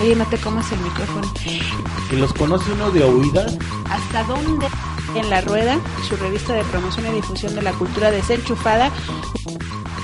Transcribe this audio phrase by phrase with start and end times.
[0.00, 1.32] Oye, no te comas el micrófono.
[2.10, 3.56] ¿Y los conoce uno de oídas?
[3.90, 4.66] ¿Hasta dónde?
[5.14, 5.78] En La Rueda,
[6.08, 8.90] su revista de promoción y difusión de la cultura desenchufada.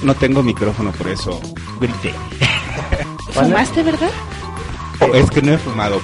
[0.02, 1.40] No tengo micrófono, por eso
[1.80, 2.14] grité.
[3.32, 4.10] ¿Fumaste, verdad?
[5.14, 6.00] Es que no he fumado.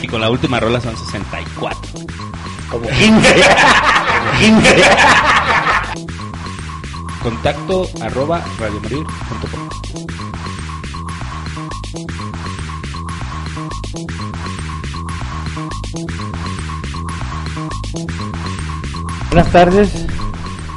[0.00, 1.80] Y con la última rola son 64.
[2.70, 3.34] Como 15.
[4.38, 4.76] 15.
[7.22, 9.68] Contacto arroba radiomorir.com.
[19.30, 20.06] Buenas tardes,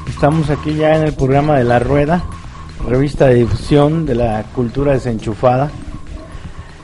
[0.08, 2.24] estamos aquí ya en el programa de La Rueda,
[2.88, 5.72] revista de difusión de la cultura desenchufada.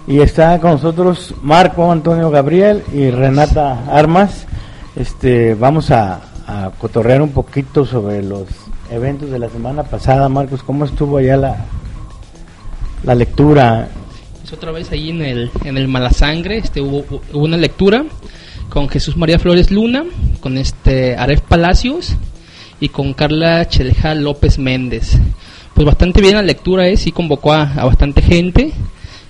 [0.08, 4.48] Y está con nosotros Marco Antonio Gabriel y Renata Armas.
[4.96, 6.22] Este, vamos a,
[6.80, 8.48] cotorrear un poquito sobre los
[8.90, 10.28] eventos de la semana pasada.
[10.28, 11.66] Marcos, ¿cómo estuvo allá la,
[13.04, 13.90] la lectura?
[14.42, 18.06] Pues otra vez ahí en el, en el Malasangre este, hubo, hubo una lectura
[18.70, 20.06] con Jesús María Flores Luna,
[20.40, 22.16] con este Aref Palacios
[22.80, 25.18] y con Carla Chelja López Méndez.
[25.74, 26.98] Pues bastante bien la lectura, ¿eh?
[26.98, 28.72] sí convocó a, a, bastante gente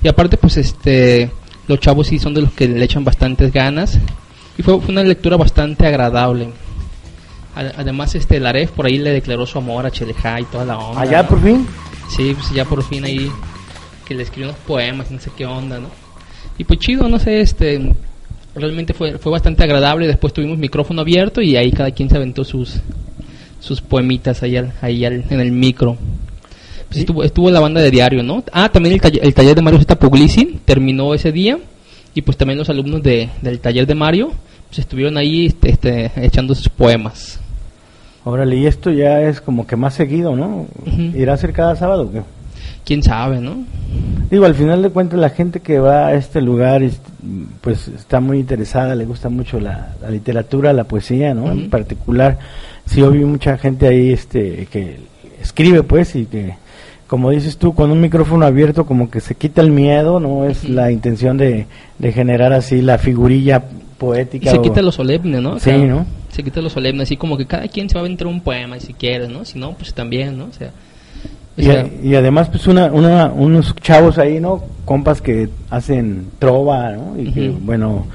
[0.04, 1.32] y aparte pues este
[1.68, 4.00] los chavos sí son de los que le echan bastantes ganas
[4.58, 6.50] y fue, fue una lectura bastante agradable.
[7.56, 10.78] Además este el Aref por ahí le declaró su amor a Chelja y toda la
[10.78, 11.02] onda.
[11.02, 11.68] ¿Allá por fin?
[12.10, 13.32] Sí, pues ya por fin ahí
[14.06, 15.88] que le escribió unos poemas, no sé qué onda, ¿no?
[16.58, 17.94] Y pues chido, no sé, este
[18.60, 20.08] realmente fue, fue bastante agradable.
[20.08, 22.82] Después tuvimos micrófono abierto y ahí cada quien se aventó sus
[23.60, 25.98] sus poemitas ahí, al, ahí al, en el micro.
[26.88, 28.44] Pues estuvo, estuvo la banda de diario, ¿no?
[28.52, 31.60] Ah, también el, taller, el taller de Mario Zeta Puglisi terminó ese día
[32.16, 34.32] y pues también los alumnos de, del taller de Mario
[34.68, 37.40] pues estuvieron ahí este, este, echando sus poemas.
[38.24, 40.68] Órale, y esto ya es como que más seguido, ¿no?
[40.86, 41.16] Uh -huh.
[41.16, 42.22] ¿Irá a ser cada sábado o qué?
[42.86, 43.58] Quién sabe, ¿no?
[44.30, 46.82] Digo, al final de cuentas la gente que va a este lugar
[47.62, 51.44] pues está muy interesada, le gusta mucho la, la literatura, la poesía, ¿no?
[51.44, 51.52] Uh -huh.
[51.64, 52.38] En particular,
[52.86, 54.98] sí vi mucha gente ahí este que
[55.42, 56.56] escribe pues y que
[57.08, 60.64] como dices tú, con un micrófono abierto como que se quita el miedo, no es
[60.64, 60.74] uh -huh.
[60.76, 61.66] la intención de,
[61.98, 63.64] de, generar así la figurilla
[63.98, 64.50] poética.
[64.50, 64.62] Y se o...
[64.62, 65.54] quita lo solemne, ¿no?
[65.54, 66.06] O sí, sea, ¿no?
[66.30, 68.80] Se quita lo solemne, así como que cada quien se va a aventar un poema
[68.80, 69.44] si quiere, ¿no?
[69.44, 70.46] Si no, pues también, ¿no?
[70.46, 70.70] O sea,
[71.60, 74.64] y, a, y, además, pues, una, una, unos chavos ahí, ¿no?
[74.86, 77.20] Compas que hacen trova, ¿no?
[77.20, 77.34] Y uh -huh.
[77.34, 78.06] que, bueno,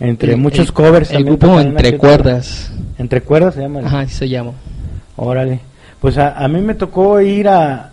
[0.00, 2.72] entre el, muchos el, covers el grupo Entre Cuerdas.
[2.98, 3.80] ¿Entre Cuerdas se llama?
[3.80, 4.52] Ajá, así se llama.
[5.16, 5.60] Órale.
[6.00, 7.92] Pues a, a, mí me tocó ir a,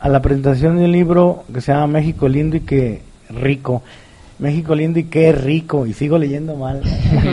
[0.00, 3.82] a la presentación de un libro que se llama México Lindo y que rico.
[4.38, 5.86] México Lindo y qué rico.
[5.86, 6.82] Y sigo leyendo mal.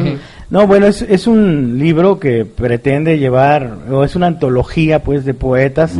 [0.50, 5.34] no, bueno, es, es un libro que pretende llevar, o es una antología, pues, de
[5.34, 5.94] poetas.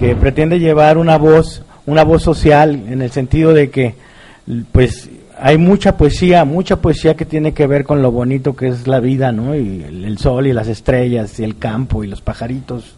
[0.00, 3.96] Que pretende llevar una voz, una voz social en el sentido de que
[4.72, 8.86] pues hay mucha poesía, mucha poesía que tiene que ver con lo bonito que es
[8.86, 9.54] la vida, ¿no?
[9.54, 12.94] Y el, sol y las estrellas y el campo y los pajaritos.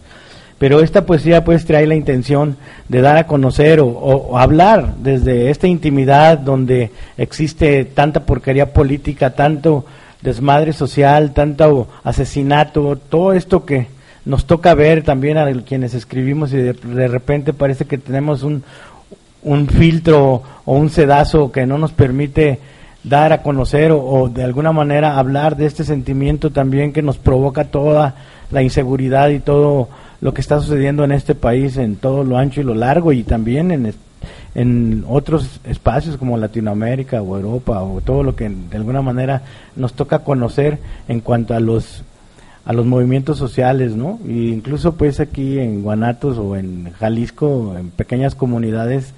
[0.61, 2.57] Pero esta poesía pues trae la intención
[2.89, 9.85] de dar a conocer o hablar desde esta intimidad donde existe tanta porquería política, tanto
[10.21, 13.89] desmadre social, tanto asesinato, todo esto que,
[14.25, 18.62] nos toca ver también a quienes escribimos y de, de, repente parece que tenemos un,
[19.43, 22.61] un filtro o un sedazo que no nos permite
[23.05, 27.65] dar a conocer o, de alguna manera hablar de este sentimiento también que nos provoca
[27.65, 28.15] toda
[28.50, 29.88] la inseguridad y todo
[30.21, 33.25] lo que está sucediendo en este país en todo lo ancho y lo largo y
[33.25, 33.93] también en,
[34.55, 39.43] en otros espacios como Latinoamérica o Europa o todo lo que de alguna manera
[39.75, 42.05] nos toca conocer en cuanto a los
[42.64, 44.20] a los movimientos sociales, ¿no?
[44.26, 49.14] E incluso pues aquí en Guanatos o en Jalisco, en pequeñas comunidades,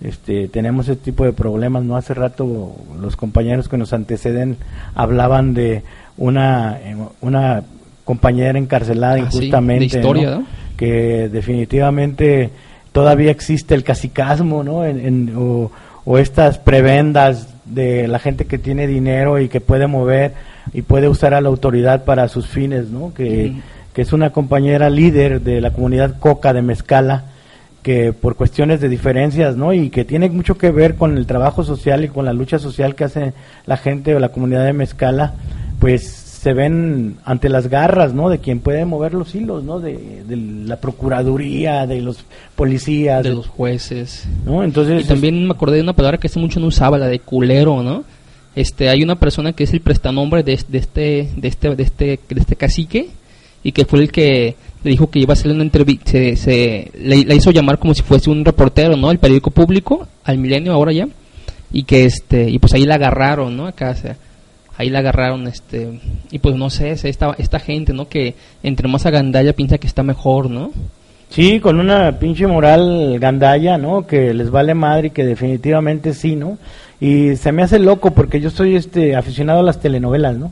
[0.00, 1.96] este, tenemos ese tipo de problemas, ¿no?
[1.96, 4.56] Hace rato los compañeros que nos anteceden
[4.94, 5.82] hablaban de
[6.16, 6.78] una,
[7.20, 7.62] una
[8.04, 10.40] compañera encarcelada ah, injustamente, sí, historia, ¿no?
[10.40, 10.46] ¿no?
[10.76, 12.50] que definitivamente
[12.92, 14.84] todavía existe el cacicasmo, ¿no?
[14.84, 15.70] En, en, o,
[16.04, 20.32] o estas prebendas de la gente que tiene dinero y que puede mover
[20.72, 23.12] y puede usar a la autoridad para sus fines, ¿no?
[23.12, 23.54] Que,
[23.92, 27.24] que es una compañera líder de la comunidad Coca de Mezcala,
[27.82, 29.72] que por cuestiones de diferencias, ¿no?
[29.72, 32.94] Y que tiene mucho que ver con el trabajo social y con la lucha social
[32.94, 33.32] que hace
[33.64, 35.34] la gente o la comunidad de Mezcala,
[35.78, 38.28] pues se ven ante las garras, ¿no?
[38.28, 39.80] De quien puede mover los hilos, ¿no?
[39.80, 42.18] De, de la procuraduría, de los
[42.54, 44.28] policías, de los jueces.
[44.44, 44.62] ¿no?
[44.62, 47.18] Entonces Y también me acordé de una palabra que hace mucho no usaba, la de
[47.18, 48.04] culero, ¿no?
[48.54, 52.20] Este, hay una persona que es el prestanombre de, de este, de este, de este,
[52.28, 53.08] de este cacique
[53.64, 54.54] y que fue el que
[54.84, 57.92] le dijo que iba a hacerle una entrevista, se, se le, la hizo llamar como
[57.92, 59.10] si fuese un reportero, ¿no?
[59.10, 61.08] El periódico público, al milenio ahora ya,
[61.72, 63.66] y que este, y pues ahí la agarraron, ¿no?
[63.66, 64.16] Acá, o sea,
[64.78, 66.00] ahí la agarraron, este,
[66.30, 68.08] y pues no sé, esta, esta gente, ¿no?
[68.08, 70.70] Que entre más agandalla piensa que está mejor, ¿no?
[71.30, 74.06] Sí, con una pinche moral gandalla, ¿no?
[74.06, 76.58] Que les vale madre y que definitivamente sí, ¿no?
[77.00, 80.50] Y se me hace loco porque yo soy este aficionado a las telenovelas, ¿no?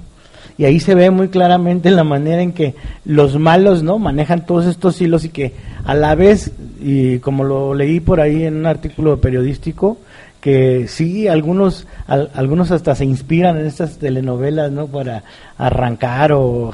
[0.57, 2.75] Y ahí se ve muy claramente la manera en que
[3.05, 3.99] los malos, ¿no?
[3.99, 5.53] Manejan todos estos hilos y que
[5.85, 9.99] a la vez, y como lo leí por ahí en un artículo periodístico,
[10.45, 14.89] que sí, algunos, al- algunos hasta se inspiran en estas telenovelas, ¿no?
[14.89, 15.23] Para
[15.57, 16.71] arrancar o,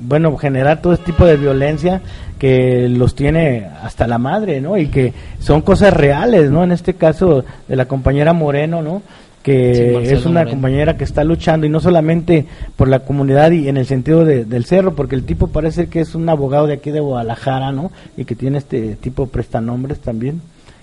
[0.00, 2.02] bueno, generar todo este tipo de violencia
[2.38, 4.78] que los tiene hasta la madre, ¿no?
[4.78, 6.62] Y que son cosas reales, ¿no?
[6.62, 9.02] En este caso de la compañera Moreno, ¿no?
[9.42, 10.50] Que es una Moreno.
[10.52, 14.44] compañera que está luchando y no solamente por la comunidad y en el sentido de-
[14.44, 17.90] del cerro, porque el tipo parece que es un abogado de aquí de Guadalajara, ¿no?
[18.16, 20.40] Y que tiene este tipo de prestanombres también,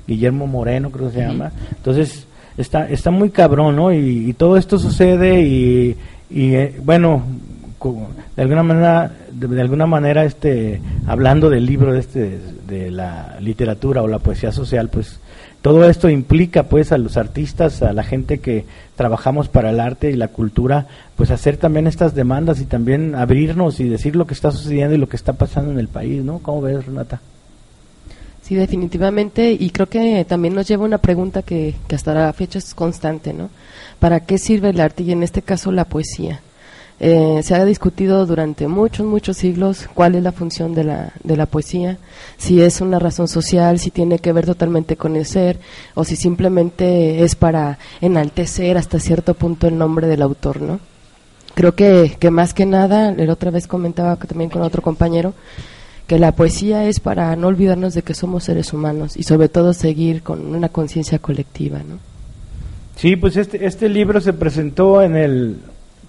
[0.09, 1.51] Guillermo Moreno creo que se llama.
[1.71, 2.25] Entonces,
[2.57, 3.93] está, está muy cabrón, ¿no?
[3.93, 5.95] Y, y todo esto sucede y,
[6.29, 7.23] y, eh, bueno,
[8.35, 13.37] de alguna manera, de, de alguna manera, este, hablando del libro de este, de la
[13.39, 15.19] literatura o la poesía social, pues
[15.61, 18.65] todo esto implica pues a los artistas, a la gente que
[18.95, 23.79] trabajamos para el arte y la cultura, pues hacer también estas demandas y también abrirnos
[23.79, 26.39] y decir lo que está sucediendo y lo que está pasando en el país, ¿no?
[26.39, 27.21] ¿Cómo ves, Renata?
[28.49, 29.51] Sí, definitivamente.
[29.51, 33.31] Y creo que también nos lleva una pregunta que, que hasta la fecha es constante,
[33.31, 33.51] ¿no?
[33.99, 36.41] ¿Para qué sirve el arte y en este caso la poesía?
[36.99, 41.37] Eh, se ha discutido durante muchos, muchos siglos cuál es la función de la, de
[41.37, 41.99] la poesía,
[42.37, 45.59] si es una razón social, si tiene que ver totalmente con el ser,
[45.93, 50.79] o si simplemente es para enaltecer hasta cierto punto el nombre del autor, ¿no?
[51.53, 55.35] Creo que, que más que nada, la otra vez comentaba también con otro compañero,
[56.09, 59.73] que la poesía es para no olvidarnos de que somos seres humanos y sobre todo
[59.73, 61.99] seguir con una conciencia colectiva, ¿no?
[62.95, 65.57] Sí, pues este, este libro se presentó en el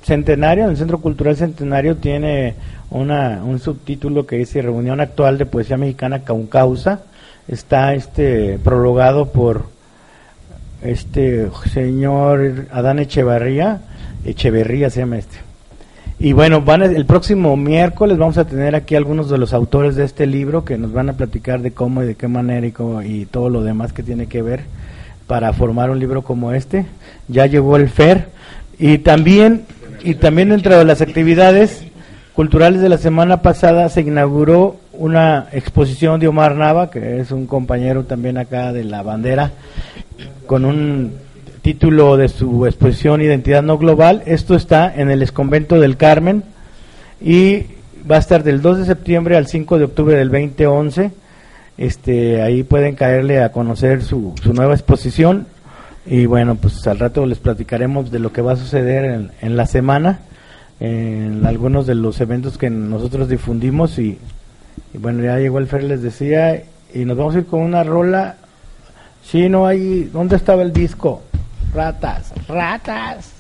[0.03, 2.55] Centenario, en el Centro Cultural Centenario tiene
[2.89, 7.03] una, un subtítulo que dice Reunión Actual de Poesía Mexicana Caucausa.
[7.47, 9.67] Está este prologado por
[10.81, 13.83] este señor Adán Echevarría,
[14.25, 15.50] Echeverría se llama este.
[16.23, 19.97] Y bueno, van a- el próximo miércoles vamos a tener aquí algunos de los autores
[19.97, 22.73] de este libro que nos van a platicar de cómo y de qué manera y,
[22.73, 24.61] cómo- y todo lo demás que tiene que ver
[25.27, 26.85] para formar un libro como este.
[27.29, 28.27] Ya llegó el FER
[28.79, 29.63] y también
[30.03, 31.85] y también dentro de las actividades
[32.35, 37.47] culturales de la semana pasada se inauguró una exposición de Omar Nava, que es un
[37.47, 39.53] compañero también acá de la bandera,
[40.47, 41.13] con un
[41.63, 44.23] título de su exposición Identidad No Global.
[44.27, 46.43] Esto está en el Esconvento del Carmen
[47.21, 47.67] y
[48.11, 51.11] va a estar del 2 de septiembre al 5 de octubre del 2011.
[51.77, 55.47] Este, ahí pueden caerle a conocer su, su nueva exposición
[56.07, 59.57] y bueno, pues al rato les platicaremos de lo que va a suceder en, en
[59.57, 60.21] la semana,
[60.81, 64.19] en algunos de los eventos que nosotros difundimos y,
[64.95, 66.63] y bueno, ya llegó el Fer, les decía,
[66.95, 68.37] y nos vamos a ir con una rola.
[69.23, 71.23] Sí, no hay, ¿dónde estaba el disco?
[71.75, 73.33] Ratas, ratas.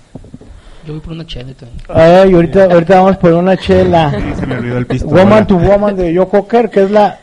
[0.86, 1.80] Yo voy por una chela también.
[1.88, 4.10] Ay, ahorita, ahorita vamos por una chela.
[4.38, 5.10] Se me olvidó el pistón.
[5.10, 7.18] Woman to Woman de Joe Cocker, que es la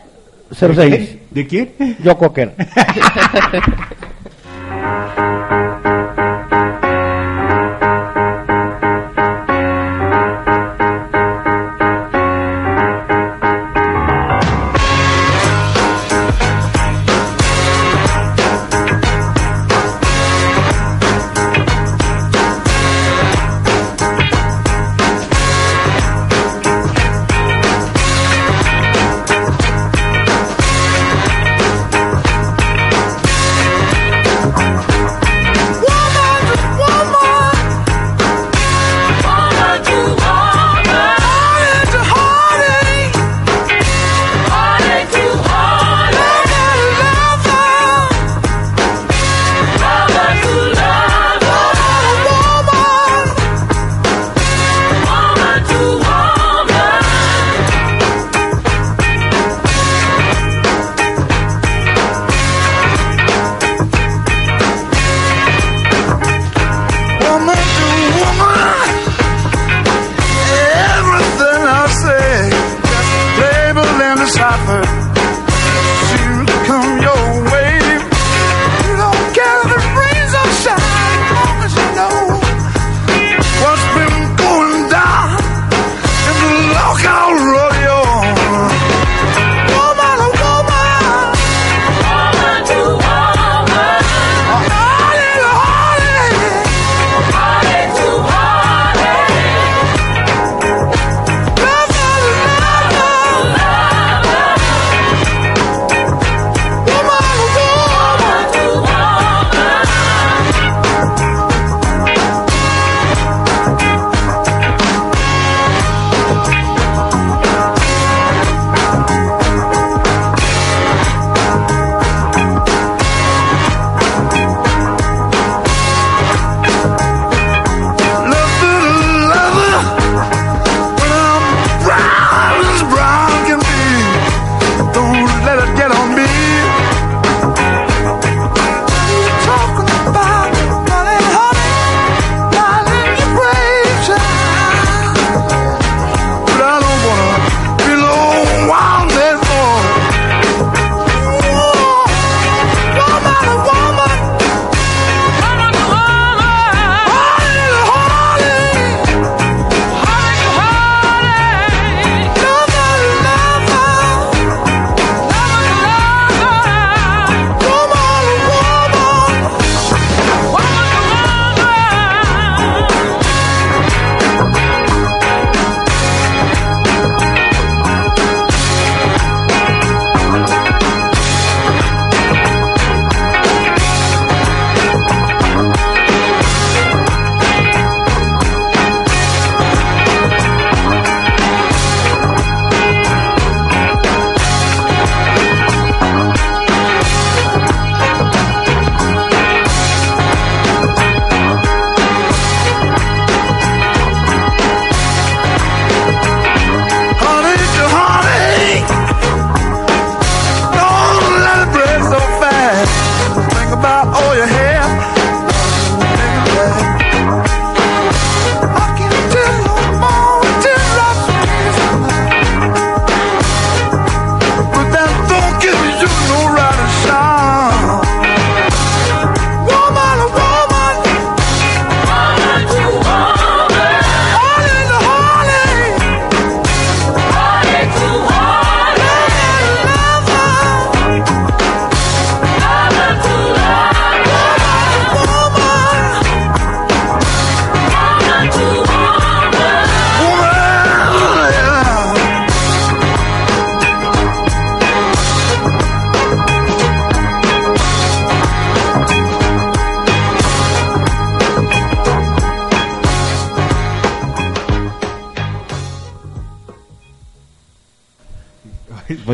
[0.51, 1.17] 06.
[1.31, 1.73] ¿De quién?
[2.03, 2.55] Joe Cocker.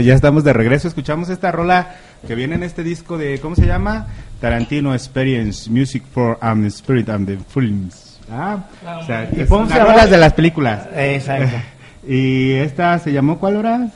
[0.03, 0.87] ya estamos de regreso.
[0.87, 1.95] Escuchamos esta rola
[2.27, 4.07] que viene en este disco de, ¿cómo se llama?
[4.39, 8.19] Tarantino Experience Music for the Spirit and the Films.
[8.31, 8.63] Ah,
[9.01, 9.67] o sea, ¿Y llama?
[9.67, 10.87] rolas de las películas.
[10.95, 11.57] Exacto.
[12.05, 13.87] Y esta se llamó, ¿cuál era?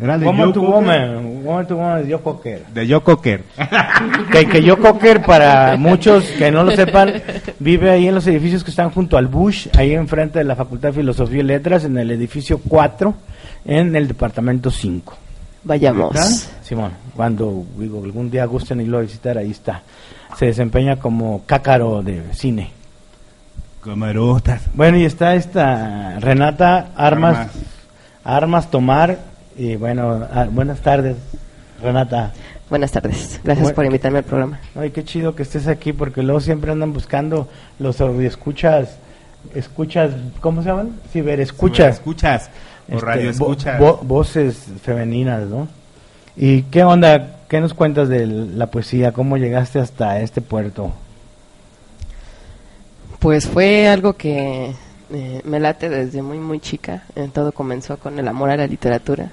[0.00, 0.74] Era de Woman Joe to Cocker.
[0.74, 2.66] Woman, Woman to Woman de Joe Cocker.
[2.66, 3.42] De Joe Cocker.
[4.32, 7.22] Que, que Joe Cocker, para muchos que no lo sepan,
[7.58, 10.88] vive ahí en los edificios que están junto al Bush, ahí enfrente de la Facultad
[10.88, 13.14] de Filosofía y Letras, en el edificio 4,
[13.66, 15.18] en el departamento 5.
[15.64, 16.14] Vayamos.
[16.62, 19.82] Simón, cuando digo, algún día gusten irlo a visitar, ahí está.
[20.38, 22.70] Se desempeña como cácaro de cine.
[23.82, 24.62] Camarotas.
[24.74, 27.50] Bueno, y está esta Renata Armas, Armas.
[28.24, 29.18] Armas, Tomar,
[29.56, 31.16] y bueno, ah, buenas tardes,
[31.82, 32.32] Renata.
[32.70, 33.40] Buenas tardes.
[33.44, 33.74] Gracias Bueno.
[33.74, 34.58] por invitarme al programa.
[34.74, 38.96] Ay, qué chido que estés aquí, porque luego siempre andan buscando los escuchas,
[39.54, 40.96] escuchas, ¿cómo se llaman?
[41.12, 41.96] Ciberescuchas.
[41.96, 42.50] Escuchas.
[42.90, 43.80] O Este, radio vo- escuchas.
[43.80, 45.68] vo- voces femeninas, ¿no?
[46.36, 47.36] ¿Y qué onda?
[47.48, 49.12] ¿Qué nos cuentas de la poesía?
[49.12, 50.92] ¿Cómo llegaste hasta este puerto?
[53.18, 54.72] Pues fue algo que
[55.12, 57.04] eh, me late desde muy, muy chica.
[57.16, 59.30] Eh, todo comenzó con el amor a la literatura.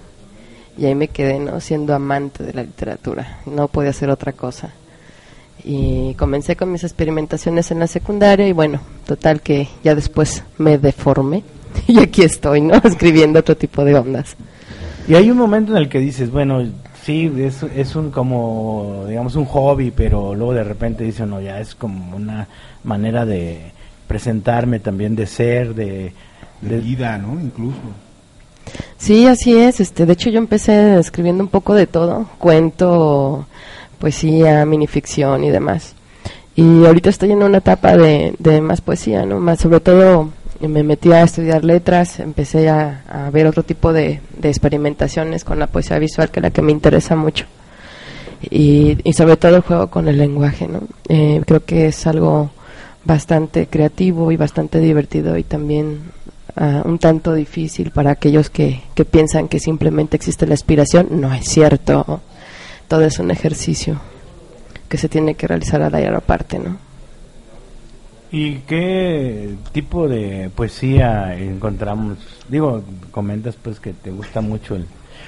[0.78, 1.60] Y ahí me quedé, ¿no?
[1.60, 3.40] Siendo amante de la literatura.
[3.46, 4.70] No podía hacer otra cosa.
[5.64, 10.78] Y comencé con mis experimentaciones en la secundaria y bueno, total que ya después me
[10.78, 11.44] deformé.
[11.88, 12.76] Y aquí estoy, ¿no?
[12.84, 14.36] Escribiendo otro tipo de ondas.
[15.08, 16.64] Y hay un momento en el que dices, bueno,
[17.04, 21.60] sí, es, es un como, digamos, un hobby, pero luego de repente dices, no, ya
[21.60, 22.48] es como una
[22.84, 23.72] manera de
[24.08, 26.14] presentarme también, de ser, de...
[26.62, 27.42] De vida, ¿no?
[27.42, 27.80] Incluso.
[28.98, 29.80] Sí, así es.
[29.80, 33.48] Este, de hecho, yo empecé escribiendo un poco de todo, cuento,
[33.98, 35.96] poesía, minificción y demás.
[36.56, 39.40] Y ahorita estoy en una etapa de, de más poesía, ¿no?
[39.40, 40.30] Más sobre todo
[40.68, 45.60] me metí a estudiar letras, empecé a, a ver otro tipo de, de experimentaciones con
[45.60, 47.46] la poesía visual, que es la que me interesa mucho.
[48.50, 50.82] Y, y sobre todo el juego con el lenguaje, ¿no?
[51.08, 52.52] Eh, creo que es algo
[53.06, 56.00] bastante creativo y bastante divertido y también
[56.56, 61.08] ah, un tanto difícil para aquellos que, que piensan que simplemente existe la aspiración.
[61.12, 62.22] No es cierto.
[62.88, 64.00] Todo es un ejercicio
[64.90, 66.91] que se tiene que realizar a diario aparte, ¿no?
[68.32, 72.18] ¿Y qué tipo de poesía encontramos?
[72.48, 74.86] Digo, comentas pues que te gusta mucho el,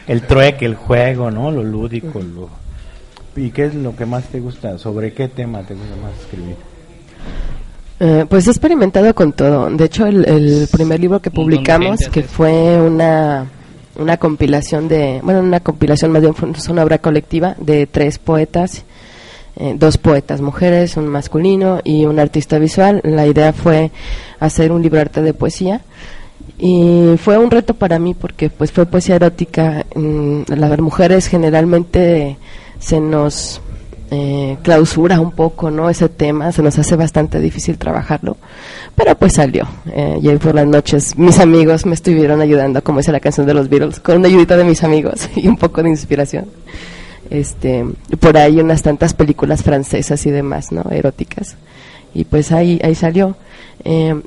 [0.07, 1.51] el trueque, el juego, ¿no?
[1.51, 2.49] Lo lúdico, lo...
[3.35, 4.77] ¿Y qué es lo que más te gusta?
[4.77, 6.55] ¿Sobre qué tema te gusta más escribir?
[7.99, 9.69] Eh, pues he experimentado con todo.
[9.69, 13.47] De hecho, el, el primer libro que publicamos, que fue una,
[13.95, 18.17] una compilación de, bueno, una compilación más bien fue es una obra colectiva de tres
[18.17, 18.83] poetas,
[19.55, 23.01] eh, dos poetas mujeres, un masculino y un artista visual.
[23.03, 23.91] La idea fue
[24.39, 25.81] hacer un libro arte de poesía.
[26.59, 29.85] Y fue un reto para mí porque pues fue poesía erótica.
[29.95, 32.37] Mm, Las mujeres generalmente
[32.79, 33.61] se nos
[34.15, 35.89] eh, clausura un poco, ¿no?
[35.89, 38.37] Ese tema, se nos hace bastante difícil trabajarlo,
[38.95, 39.67] pero pues salió.
[39.91, 43.47] Eh, y hoy por las noches mis amigos me estuvieron ayudando, como dice la canción
[43.47, 46.45] de los Beatles, con una ayudita de mis amigos y un poco de inspiración.
[47.29, 47.85] Este,
[48.19, 50.83] por ahí unas tantas películas francesas y demás, ¿no?
[50.91, 51.55] Eróticas.
[52.13, 53.35] Y pues ahí, ahí salió.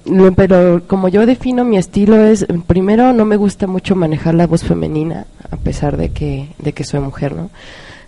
[0.07, 4.47] Lo- pero como yo defino mi estilo es, primero no me gusta mucho manejar la
[4.47, 7.51] voz femenina, a pesar de que, de que soy mujer, ¿no?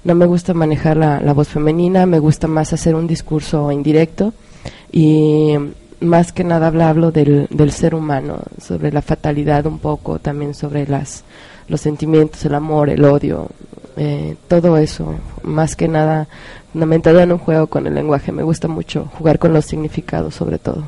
[0.05, 4.33] No me gusta manejar la, la voz femenina, me gusta más hacer un discurso indirecto
[4.93, 5.55] y
[6.01, 10.87] más que nada hablo del, del ser humano, sobre la fatalidad un poco, también sobre
[10.87, 11.25] las,
[11.69, 13.49] los sentimientos, el amor, el odio,
[13.97, 16.29] eh, todo eso, más que nada
[16.73, 18.31] fundamentado en un juego con el lenguaje.
[18.33, 20.85] Me gusta mucho jugar con los significados sobre todo.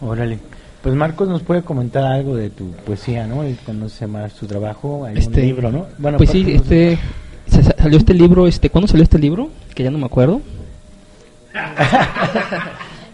[0.00, 0.38] Órale.
[0.82, 3.46] Pues Marcos nos puede comentar algo de tu poesía, ¿no?
[3.46, 5.86] Y conoce más tu trabajo, hay Este, un libro, ¿no?
[6.16, 6.98] pues sí, este,
[7.78, 9.50] salió este libro, este, ¿cuándo salió este libro?
[9.74, 10.40] Que ya no me acuerdo.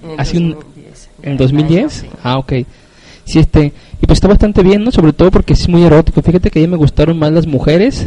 [0.02, 1.08] En Hace un- 2010.
[1.22, 1.92] ¿En 2010?
[1.92, 2.06] Sí.
[2.22, 2.52] Ah, ok.
[3.26, 3.72] Sí, este.
[4.00, 4.90] Y pues está bastante bien, ¿no?
[4.90, 6.22] Sobre todo porque es muy erótico.
[6.22, 8.06] Fíjate que a mí me gustaron más las mujeres,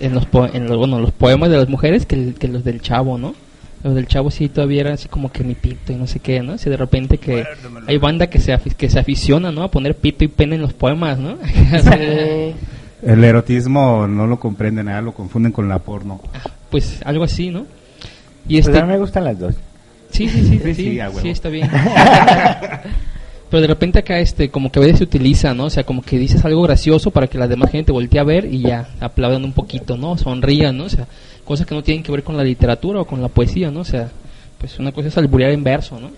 [0.00, 2.64] en los, po- en los, bueno, los poemas de las mujeres que, el- que los
[2.64, 3.34] del chavo, ¿no?
[3.84, 6.40] Los del chavo sí todavía eran así como que mi pito y no sé qué,
[6.42, 6.58] ¿no?
[6.58, 7.44] Si de repente que
[7.86, 9.62] hay banda que se, afi- que se aficiona, ¿no?
[9.62, 11.36] A poner pito y pene en los poemas, ¿no?
[11.44, 12.54] Sí.
[13.06, 16.20] El erotismo no lo comprenden, nada, lo confunden con la porno.
[16.70, 17.66] pues algo así, ¿no?
[18.48, 19.54] Y Pues este, a mí me gustan las dos.
[20.10, 21.70] Sí, sí, sí, Sí, sí, sí, sí, está bien.
[23.50, 25.64] Pero de repente acá este como que a veces se utiliza, ¿no?
[25.64, 28.44] O sea, como que dices algo gracioso para que la demás gente voltee a ver
[28.44, 30.18] y ya aplaudan un poquito, ¿no?
[30.18, 30.84] Sonrían, ¿no?
[30.84, 31.06] O sea,
[31.44, 33.80] cosas que no tienen que ver con la literatura o con la poesía, ¿no?
[33.80, 34.08] O sea,
[34.58, 36.10] pues una cosa es alburear en verso, ¿no?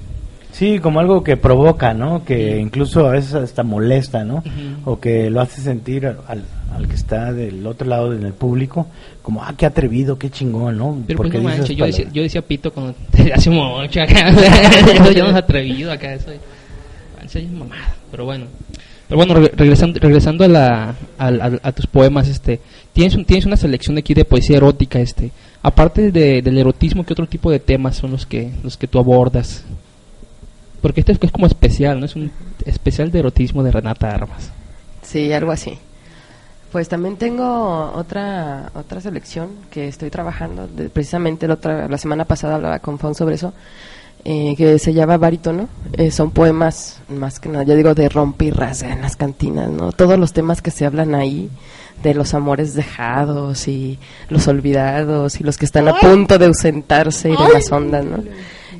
[0.52, 2.24] Sí, como algo que provoca, ¿no?
[2.24, 4.42] Que incluso a veces hasta molesta, ¿no?
[4.84, 8.86] O que lo hace sentir al, al que está del otro lado en el público
[9.22, 10.98] como, ah, qué atrevido, qué chingón, ¿no?
[11.06, 12.94] Pero pues no manches, yo decía, yo decía pito cuando
[13.34, 14.30] hace mucho acá.
[15.14, 16.36] yo, no soy atrevido acá, soy,
[17.30, 18.46] soy mamada, pero bueno.
[19.08, 22.60] Pero bueno, re- regresando, regresando a, la, al- al- a tus poemas, este,
[22.92, 25.30] tienes, un- tienes una selección aquí de poesía erótica, este,
[25.62, 28.98] aparte de- del erotismo, ¿qué otro tipo de temas son los que, los que tú
[28.98, 29.64] abordas?
[30.80, 32.06] Porque este es, es como especial, ¿no?
[32.06, 32.30] Es un
[32.64, 34.50] especial de erotismo de Renata Armas.
[35.02, 35.76] Sí, algo así.
[36.72, 40.68] Pues también tengo otra otra selección que estoy trabajando.
[40.68, 43.52] de- precisamente la, otra, la semana pasada hablaba con Fon sobre eso,
[44.24, 45.68] eh, que se llama Barítono.
[45.92, 49.70] Eh, son poemas, más que nada, ya digo, de rompe y rasga en las cantinas,
[49.70, 49.92] ¿no?
[49.92, 51.50] Todos los temas que se hablan ahí,
[52.02, 57.30] de los amores dejados y los olvidados y los que están a punto de ausentarse
[57.30, 58.22] y de las ondas, ¿no?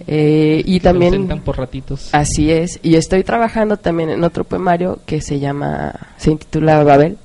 [0.06, 1.14] Eh, y Se también...
[1.14, 2.08] ausentan por ratitos.
[2.12, 7.18] Así es, y estoy trabajando también en otro poemario que se llama, se intitula Babel,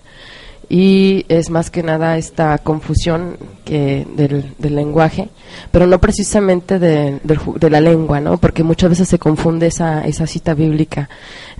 [0.69, 5.30] y es más que nada esta confusión que del, del lenguaje,
[5.71, 8.38] pero no precisamente de, ju- de la lengua, ¿no?
[8.38, 11.10] Porque muchas veces se confunde esa, esa cita bíblica.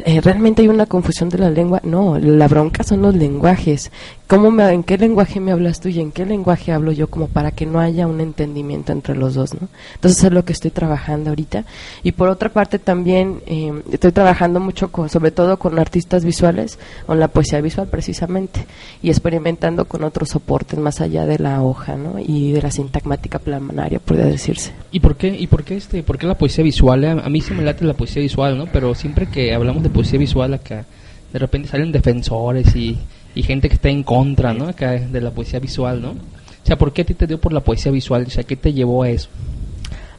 [0.06, 1.80] Eh, ¿Realmente hay una confusión de la lengua?
[1.84, 3.92] No, la bronca son los lenguajes.
[4.28, 7.28] ¿Cómo me, ¿En qué lenguaje me hablas tú y en qué lenguaje hablo yo como
[7.28, 9.68] para que no haya un entendimiento entre los dos, ¿no?
[9.96, 11.64] Entonces es lo que estoy trabajando ahorita.
[12.04, 16.78] Y por otra parte también eh, estoy trabajando mucho con, sobre todo con artistas visuales,
[17.06, 18.66] con la poesía visual precisamente,
[19.06, 22.16] y experimentando con otros soportes más allá de la hoja, ¿no?
[22.18, 24.72] Y de la sintagmática planaria, podría decirse.
[24.92, 27.06] ¿Y por qué, y por qué, este, por qué la poesía visual?
[27.06, 28.66] A mí sí me late la poesía visual, ¿no?
[28.66, 30.86] Pero siempre que hablamos de poesía visual acá,
[31.32, 32.98] de repente salen defensores y,
[33.36, 34.70] y gente que está en contra, ¿no?
[34.70, 36.10] Acá de la poesía visual, ¿no?
[36.10, 38.24] O sea, ¿por qué a ti te dio por la poesía visual?
[38.26, 39.30] O sea, ¿qué te llevó a eso?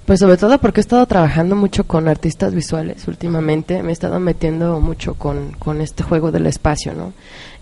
[0.06, 4.20] Pues sobre todo porque he estado trabajando mucho con artistas visuales últimamente, me he estado
[4.20, 7.12] metiendo mucho con, con este juego del espacio, ¿no?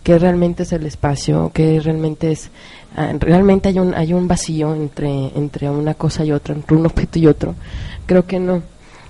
[0.04, 1.50] ¿Qué realmente es el espacio?
[1.54, 2.50] ¿Qué realmente es?
[2.94, 6.84] ah, ¿Realmente hay un, hay un vacío entre, entre una cosa y otra, entre un
[6.84, 7.54] objeto y otro?
[8.04, 8.62] Creo que no.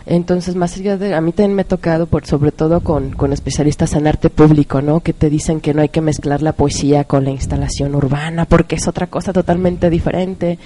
[0.06, 3.32] Entonces, más allá de, a mí también me ha tocado, por, sobre todo con, con
[3.32, 5.00] especialistas en arte público, ¿no?
[5.00, 8.76] Que te dicen que no hay que mezclar la poesía con la instalación urbana porque
[8.76, 10.58] es otra cosa totalmente diferente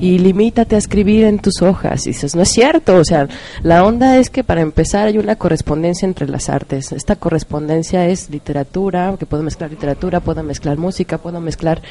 [0.00, 2.06] y limítate a escribir en tus hojas.
[2.06, 3.28] Y dices, no es cierto, o sea,
[3.62, 6.92] la onda es que para empezar hay una correspondencia entre las artes.
[6.92, 11.82] Esta correspondencia es literatura, que puedo mezclar literatura, puedo mezclar música, puedo mezclar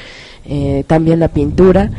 [0.46, 1.90] eh, también la pintura.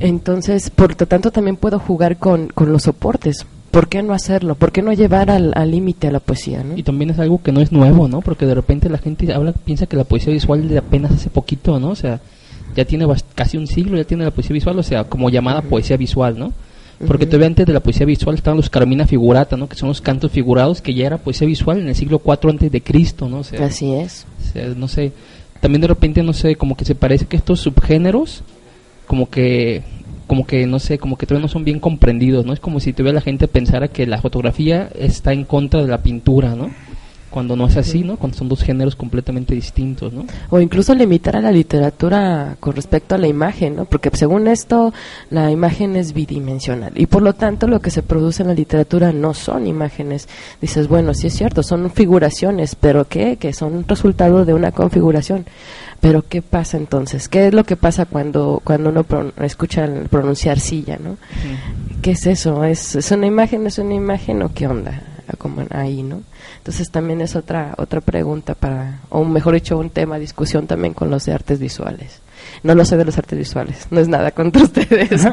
[0.00, 3.46] Entonces, por lo tanto, también puedo jugar con, con los soportes.
[3.70, 4.54] ¿Por qué no hacerlo?
[4.54, 6.64] ¿Por qué no llevar al al límite a la poesía?
[6.64, 6.76] ¿no?
[6.76, 8.20] Y también es algo que no es nuevo, ¿no?
[8.20, 11.78] Porque de repente la gente habla, piensa que la poesía visual de apenas hace poquito,
[11.78, 11.90] ¿no?
[11.90, 12.20] O sea,
[12.74, 15.96] ya tiene casi un siglo, ya tiene la poesía visual, o sea, como llamada poesía
[15.96, 16.52] visual, ¿no?
[17.06, 19.68] Porque todavía antes de la poesía visual estaban los Carmina Figurata, ¿no?
[19.68, 22.72] Que son los cantos figurados, que ya era poesía visual en el siglo IV antes
[22.72, 23.38] de Cristo, ¿no?
[23.38, 24.26] O sea, Así es.
[24.42, 25.12] o sea, no sé,
[25.60, 28.42] también de repente, no sé, como que se parece que estos subgéneros,
[29.06, 29.82] como que,
[30.28, 32.52] como que, no sé, como que todavía no son bien comprendidos, ¿no?
[32.52, 36.02] Es como si todavía la gente pensara que la fotografía está en contra de la
[36.02, 36.70] pintura, ¿no?
[37.30, 38.16] Cuando no es así, ¿no?
[38.16, 40.24] Cuando son dos géneros completamente distintos, ¿no?
[40.50, 43.84] O incluso limitar a la literatura con respecto a la imagen, ¿no?
[43.84, 44.92] Porque según esto,
[45.30, 49.12] la imagen es bidimensional y por lo tanto lo que se produce en la literatura
[49.12, 50.28] no son imágenes.
[50.60, 53.36] Dices, bueno, sí es cierto, son figuraciones, pero ¿qué?
[53.36, 55.44] Que son resultado de una configuración.
[56.00, 57.28] Pero ¿qué pasa entonces?
[57.28, 61.16] ¿Qué es lo que pasa cuando, cuando uno pron- escucha el pronunciar silla, ¿no?
[62.02, 62.62] ¿Qué es eso?
[62.64, 63.66] ¿Es, ¿Es una imagen?
[63.66, 65.02] ¿Es una imagen o qué onda?
[65.38, 66.22] Como ahí, ¿no?
[66.58, 70.92] Entonces también es otra otra pregunta para, o mejor dicho, un tema de discusión también
[70.94, 72.20] con los de artes visuales.
[72.62, 75.26] No lo sé de los artes visuales, no es nada contra ustedes,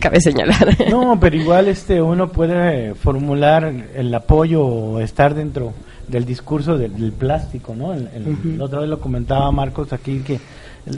[0.00, 0.76] cabe señalar.
[0.90, 3.64] No, pero igual este uno puede formular
[3.94, 5.72] el apoyo o estar dentro
[6.08, 7.92] del discurso del, del plástico, ¿no?
[7.92, 8.58] El- el-.
[8.58, 10.40] La otra vez lo comentaba Marcos aquí que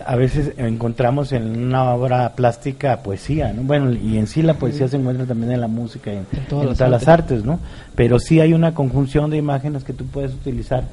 [0.07, 3.63] a veces encontramos en una obra plástica poesía, ¿no?
[3.63, 6.45] Bueno, y en sí la poesía se encuentra también en la música y en, En
[6.49, 7.45] todas en las todas las artes.
[7.45, 7.59] ¿no?
[7.95, 10.85] Pero sí hay una conjunción de imágenes que tú puedes utilizar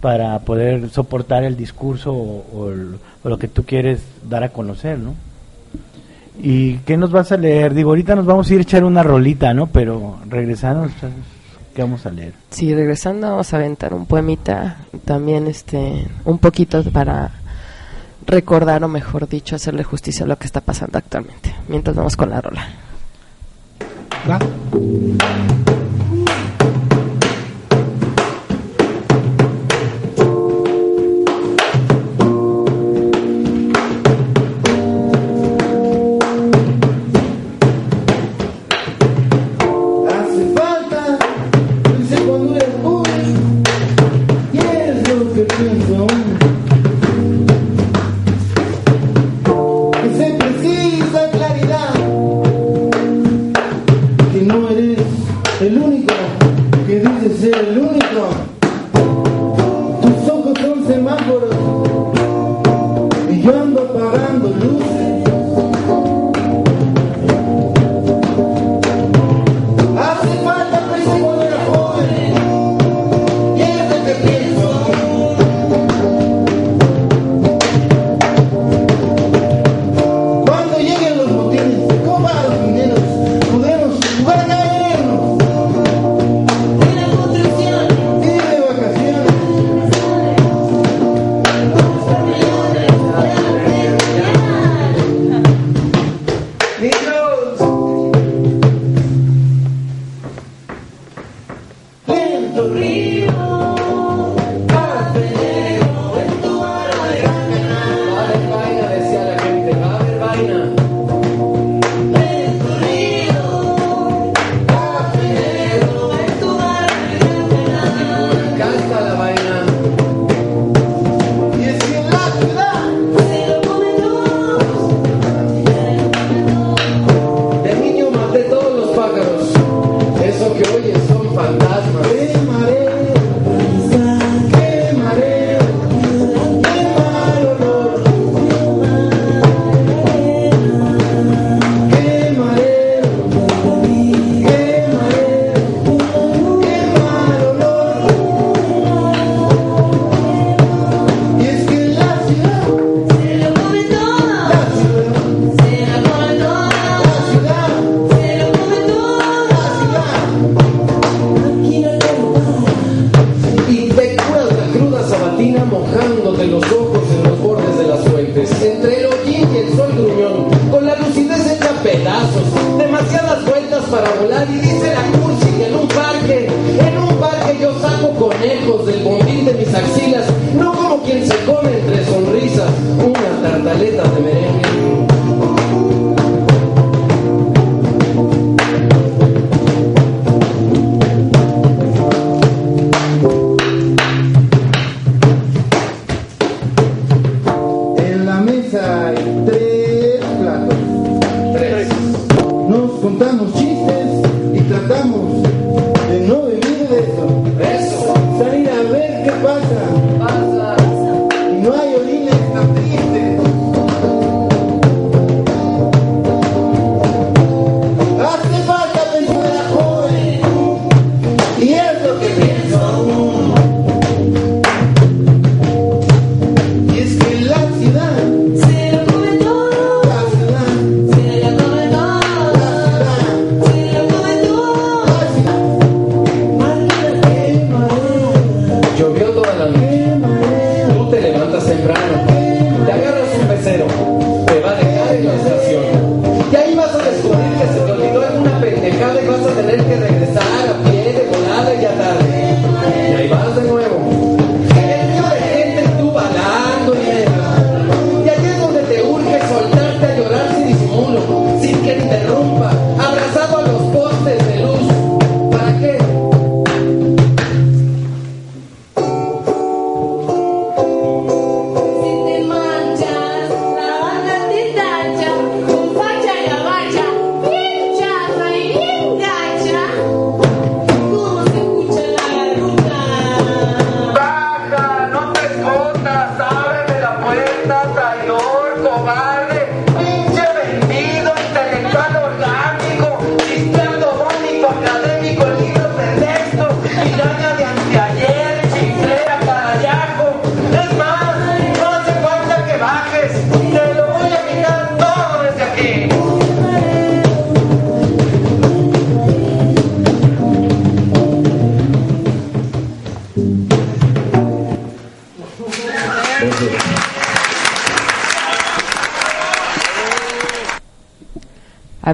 [0.00, 4.50] para poder soportar el discurso o, o el- o lo que tú quieres dar a
[4.50, 5.14] conocer, ¿no?
[6.40, 7.74] ¿Y qué nos vas a leer?
[7.74, 9.66] Digo, ahorita nos vamos a ir a echar una rolita, ¿no?
[9.66, 10.88] Pero regresando,
[11.74, 12.32] ¿qué vamos a leer?
[12.50, 17.32] Sí, regresando vamos a aventar un poemita, también este, un poquito para
[18.28, 21.54] recordar o mejor dicho hacerle justicia a lo que está pasando actualmente.
[21.66, 22.68] Mientras vamos con la rola.
[24.30, 24.38] Va.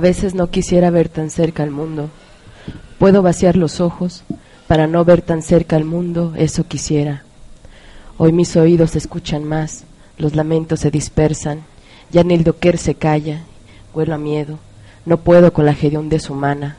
[0.05, 2.11] Veces no quisiera ver tan cerca al mundo.
[2.99, 4.23] Puedo vaciar los ojos
[4.67, 7.23] para no ver tan cerca al mundo, eso quisiera.
[8.19, 9.85] Hoy mis oídos escuchan más,
[10.19, 11.61] los lamentos se dispersan,
[12.13, 13.45] ya ni el doquer se calla,
[13.95, 14.59] huelo a miedo,
[15.07, 16.77] no puedo con la hediondez humana.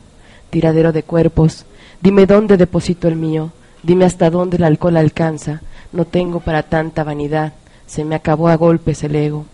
[0.51, 1.65] Tiradero de cuerpos,
[2.01, 7.03] dime dónde deposito el mío, dime hasta dónde el alcohol alcanza, no tengo para tanta
[7.03, 7.53] vanidad,
[7.87, 9.47] se me acabó a golpes el ego.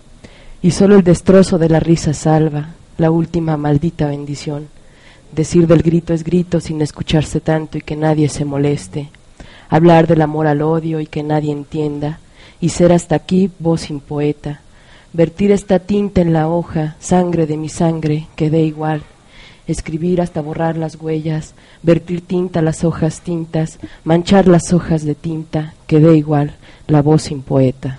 [0.62, 4.68] Y solo el destrozo de la risa salva, la última maldita bendición.
[5.32, 9.10] Decir del grito es grito sin escucharse tanto y que nadie se moleste.
[9.70, 12.20] Hablar del amor al odio y que nadie entienda.
[12.60, 14.62] Y ser hasta aquí voz sin poeta.
[15.14, 19.02] Vertir esta tinta en la hoja, sangre de mi sangre, que dé igual.
[19.66, 25.74] Escribir hasta borrar las huellas, vertir tinta las hojas tintas, manchar las hojas de tinta,
[25.88, 26.56] que dé igual,
[26.88, 27.98] la voz sin poeta.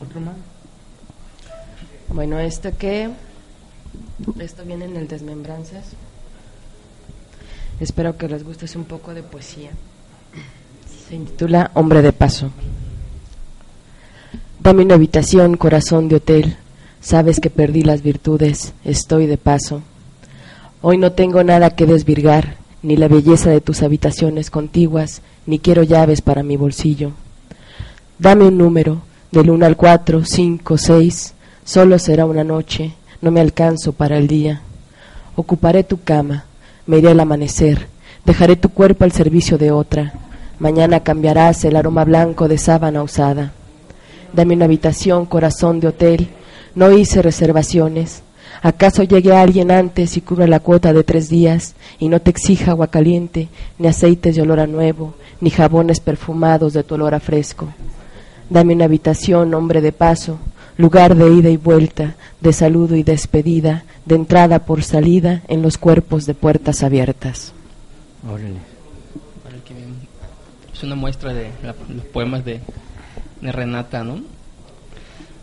[0.00, 0.47] ¿Otro más?
[2.10, 3.10] Bueno, esto que.
[4.40, 5.84] Esto viene en el Desmembranzas.
[7.80, 9.70] Espero que les guste un poco de poesía.
[11.08, 12.50] Se intitula Hombre de Paso.
[14.60, 16.56] Dame una habitación, corazón de hotel.
[17.00, 19.82] Sabes que perdí las virtudes, estoy de paso.
[20.82, 25.84] Hoy no tengo nada que desvirgar, ni la belleza de tus habitaciones contiguas, ni quiero
[25.84, 27.12] llaves para mi bolsillo.
[28.18, 31.34] Dame un número, del 1 al 4, 5, 6.
[31.68, 34.62] Solo será una noche, no me alcanzo para el día.
[35.36, 36.46] Ocuparé tu cama,
[36.86, 37.88] me iré al amanecer,
[38.24, 40.14] dejaré tu cuerpo al servicio de otra.
[40.58, 43.52] Mañana cambiarás el aroma blanco de sábana usada.
[44.32, 46.28] Dame una habitación, corazón de hotel.
[46.74, 48.22] No hice reservaciones.
[48.62, 52.70] ¿Acaso llegue alguien antes y cubra la cuota de tres días y no te exija
[52.70, 57.20] agua caliente, ni aceites de olor a nuevo, ni jabones perfumados de tu olor a
[57.20, 57.68] fresco?
[58.48, 60.38] Dame una habitación, hombre de paso,
[60.78, 65.76] lugar de ida y vuelta, de saludo y despedida, de entrada por salida en los
[65.76, 67.52] cuerpos de puertas abiertas.
[68.26, 68.56] Órale.
[70.72, 72.60] Es una muestra de la- los poemas de,
[73.40, 74.20] de Renata, ¿no?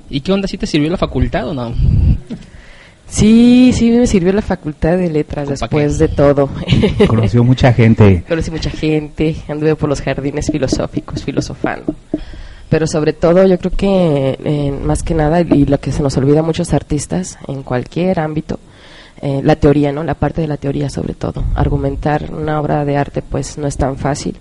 [0.10, 0.48] ¿Y qué onda?
[0.48, 1.74] ¿Sí te sirvió la facultad o no?
[3.08, 6.08] Sí, sí me sirvió la facultad de letras ¿Pa' después qué?
[6.08, 6.50] de todo.
[7.08, 8.24] Conoció mucha gente.
[8.28, 11.94] Conocí mucha gente, anduve por los jardines filosóficos, filosofando.
[12.76, 16.18] Pero sobre todo yo creo que eh, más que nada, y lo que se nos
[16.18, 18.60] olvida a muchos artistas en cualquier ámbito,
[19.22, 20.04] eh, la teoría, ¿no?
[20.04, 21.46] La parte de la teoría sobre todo.
[21.56, 24.36] Argumentar una obra de arte pues no es tan fácil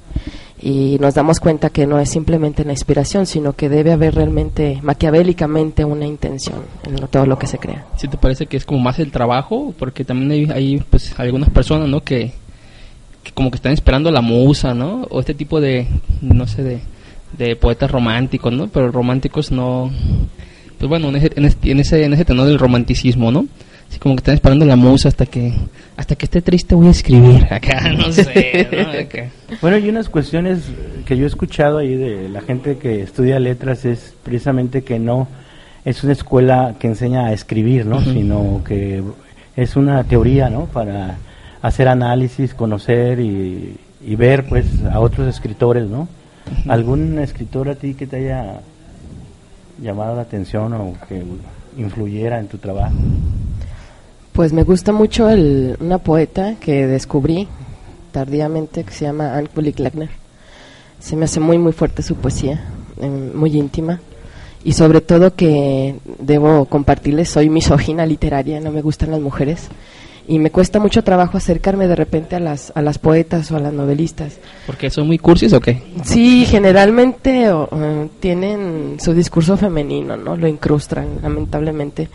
[0.60, 4.80] y nos damos cuenta que no es simplemente la inspiración, sino que debe haber realmente,
[4.82, 7.86] maquiavélicamente, una intención en todo lo que se crea.
[7.98, 9.72] ¿Sí te parece que es como más el trabajo?
[9.78, 12.00] Porque también hay, hay, pues algunas personas, ¿no?
[12.00, 12.32] Que,
[13.22, 15.02] que como que están esperando la musa, ¿no?
[15.08, 15.86] O este tipo de,
[16.20, 16.80] no sé, de,
[17.38, 18.68] de poetas románticos, ¿no?
[18.68, 19.90] Pero románticos no...
[20.78, 23.46] Pues bueno, en ese, en ese, en ese, en ese tenor del romanticismo, ¿no?
[23.88, 25.52] Así como que están esperando la musa hasta que
[25.96, 28.90] hasta que esté triste voy a escribir acá, no sé, ¿no?
[29.00, 29.30] Acá.
[29.60, 30.62] Bueno, y unas cuestiones
[31.06, 35.28] que yo he escuchado ahí de la gente que estudia letras es precisamente que no
[35.84, 38.00] es una escuela que enseña a escribir, ¿no?
[38.00, 39.02] Sino que
[39.54, 40.64] es una teoría, ¿no?
[40.66, 41.18] Para
[41.62, 46.08] hacer análisis, conocer y, y ver, pues, a otros escritores, ¿no?
[46.68, 48.60] ¿Algún escritor a ti que te haya
[49.80, 51.22] llamado la atención o que
[51.76, 52.94] influyera en tu trabajo?
[54.32, 57.48] Pues me gusta mucho el- una poeta que descubrí
[58.12, 60.10] tardíamente que se llama Anne Kulik Lagner.
[61.00, 62.64] Se me hace muy muy fuerte su poesía,
[63.00, 64.00] eh, muy íntima
[64.64, 69.68] y sobre todo que debo compartirles, soy misógina literaria, no me gustan las mujeres
[70.26, 73.60] y me cuesta mucho trabajo acercarme de repente a las a las poetas o a
[73.60, 74.38] las novelistas.
[74.66, 75.82] ¿Porque son muy cursis o qué?
[76.02, 77.68] Sí, generalmente o,
[78.20, 80.36] tienen su discurso femenino, ¿no?
[80.36, 82.08] Lo incrustan, lamentablemente.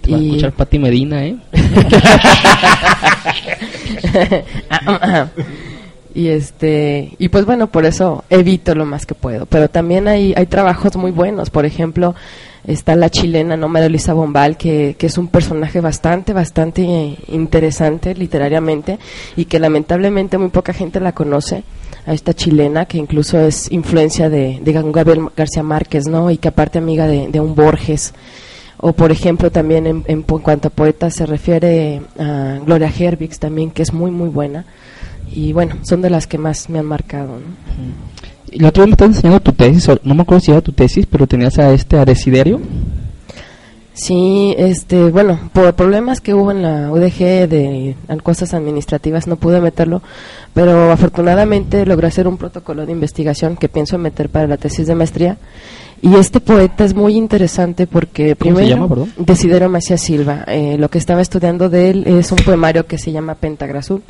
[0.00, 1.36] Te va a escuchar Pati Medina, ¿eh?
[6.14, 10.32] y este y pues bueno por eso evito lo más que puedo pero también hay
[10.36, 12.14] hay trabajos muy buenos por ejemplo
[12.66, 18.14] está la chilena no María Luisa Bombal que, que es un personaje bastante bastante interesante
[18.14, 18.98] literariamente
[19.36, 21.62] y que lamentablemente muy poca gente la conoce
[22.06, 26.48] a esta chilena que incluso es influencia de, de Gabriel García Márquez no y que
[26.48, 28.12] aparte amiga de, de un Borges.
[28.78, 33.70] O por ejemplo también en, en cuanto a poetas se refiere a Gloria Hervix también
[33.70, 34.66] que es muy muy buena.
[35.32, 37.38] Y bueno son de las que más me han marcado
[38.54, 41.06] la otra vez me estabas enseñando tu tesis, no me acuerdo si era tu tesis,
[41.06, 42.60] pero tenías a este a Desiderio.
[43.94, 49.60] Sí, este, bueno, por problemas que hubo en la UDG de cosas administrativas no pude
[49.60, 50.02] meterlo,
[50.52, 54.96] pero afortunadamente logré hacer un protocolo de investigación que pienso meter para la tesis de
[54.96, 55.36] maestría.
[56.02, 59.70] Y este poeta es muy interesante porque ¿Cómo se primero llama, perdón?
[59.70, 60.44] Macías Silva.
[60.48, 64.02] Eh, lo que estaba estudiando de él es un poemario que se llama Pentagra Azul,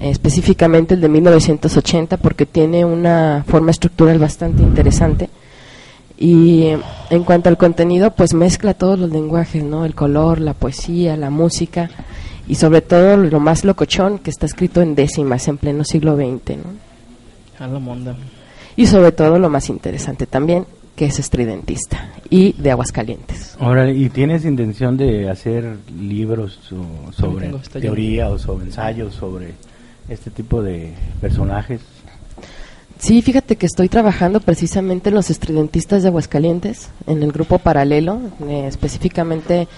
[0.00, 5.28] específicamente el de 1980 porque tiene una forma estructural bastante interesante.
[6.16, 6.68] Y
[7.10, 9.84] en cuanto al contenido, pues mezcla todos los lenguajes, ¿no?
[9.84, 11.90] El color, la poesía, la música
[12.46, 16.56] y sobre todo lo más locochón que está escrito en décimas en pleno siglo XX,
[16.58, 16.64] ¿no?
[17.58, 18.16] A la monda.
[18.76, 23.56] Y sobre todo lo más interesante también, que es estridentista y de Aguascalientes.
[23.58, 29.54] Ahora, ¿y tienes intención de hacer libros o- sobre teoría o sobre ensayos sobre
[30.08, 31.80] este tipo de personajes?
[32.98, 38.18] Sí, fíjate que estoy trabajando precisamente en los estridentistas de Aguascalientes, en el grupo paralelo,
[38.48, 39.68] eh, específicamente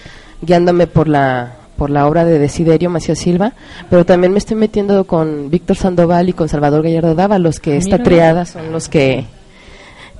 [0.41, 3.53] guiándome por la por la obra de Desiderio Macías Silva,
[3.87, 7.77] pero también me estoy metiendo con Víctor Sandoval y con Salvador Gallardo Dávalos, que Ah,
[7.77, 8.03] esta mira.
[8.03, 9.25] triada son los que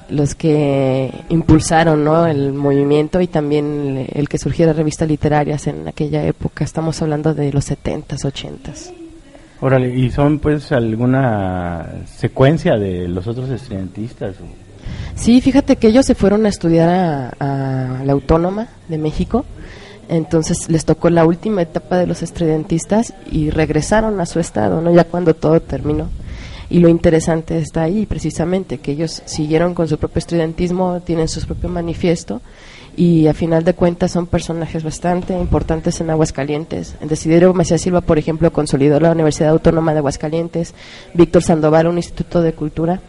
[0.10, 2.28] los que impulsaron ¿no?
[2.28, 6.64] el movimiento y también el, el que surgiera revistas literarias en aquella época.
[6.64, 8.92] Estamos hablando de los 70s, 80s.
[9.62, 14.36] ¿Y son pues alguna secuencia de los otros estudiantistas?
[15.16, 17.30] Sí, fíjate que ellos se fueron a estudiar a,
[18.00, 19.46] a la Autónoma de México,
[20.10, 24.94] entonces les tocó la última etapa de los estudiantistas y regresaron a su estado, ¿no?
[24.94, 26.08] Ya cuando todo terminó.
[26.70, 31.46] Y lo interesante está ahí, precisamente, que ellos siguieron con su propio estudiantismo, tienen su
[31.46, 32.42] propio manifiesto
[32.98, 36.96] y a final de cuentas son personajes bastante importantes en Aguascalientes.
[37.00, 40.74] En Desiderio Macías Silva, por ejemplo, consolidó la Universidad Autónoma de Aguascalientes,
[41.14, 43.00] Víctor Sandoval, un instituto de cultura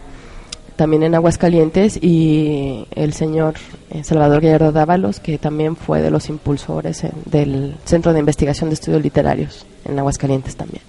[0.76, 3.55] también en Aguascalientes y el señor
[3.91, 8.74] eh, Salvador Gallardo Dávalos, que también fue de los impulsores del Centro de Investigación de
[8.74, 10.82] Estudios Literarios en Aguascalientes también.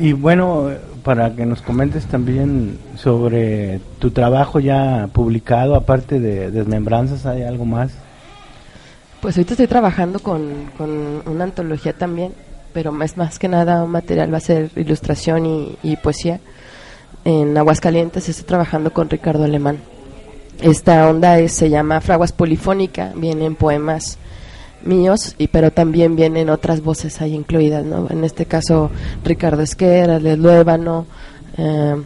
[0.00, 0.70] Y bueno,
[1.04, 7.64] para que nos comentes también sobre tu trabajo ya publicado, aparte de Desmembranzas, ¿hay algo
[7.64, 7.92] más?
[9.20, 12.32] Pues ahorita estoy trabajando con, con una antología también,
[12.72, 15.46] pero más, más que nada un material va a ser ilustración
[15.82, 16.40] y, poesía.
[17.24, 19.78] En Aguascalientes estoy trabajando con Ricardo Alemán.
[20.60, 24.18] Esta onda es- se llama Fraguas Polifónica, vienen poemas
[24.84, 28.08] míos, y pero también vienen otras voces ahí incluidas, ¿no?
[28.10, 28.90] En este caso
[29.24, 31.06] Ricardo Esquera, Les Luébano,
[31.56, 31.96] eh,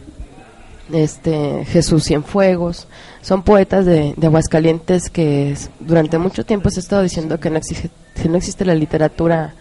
[0.93, 2.87] este Jesús Cienfuegos,
[3.21, 7.57] son poetas de, de Aguascalientes que durante mucho tiempo se ha estado diciendo que no
[7.57, 7.89] existe,
[8.21, 9.53] que no existe la literatura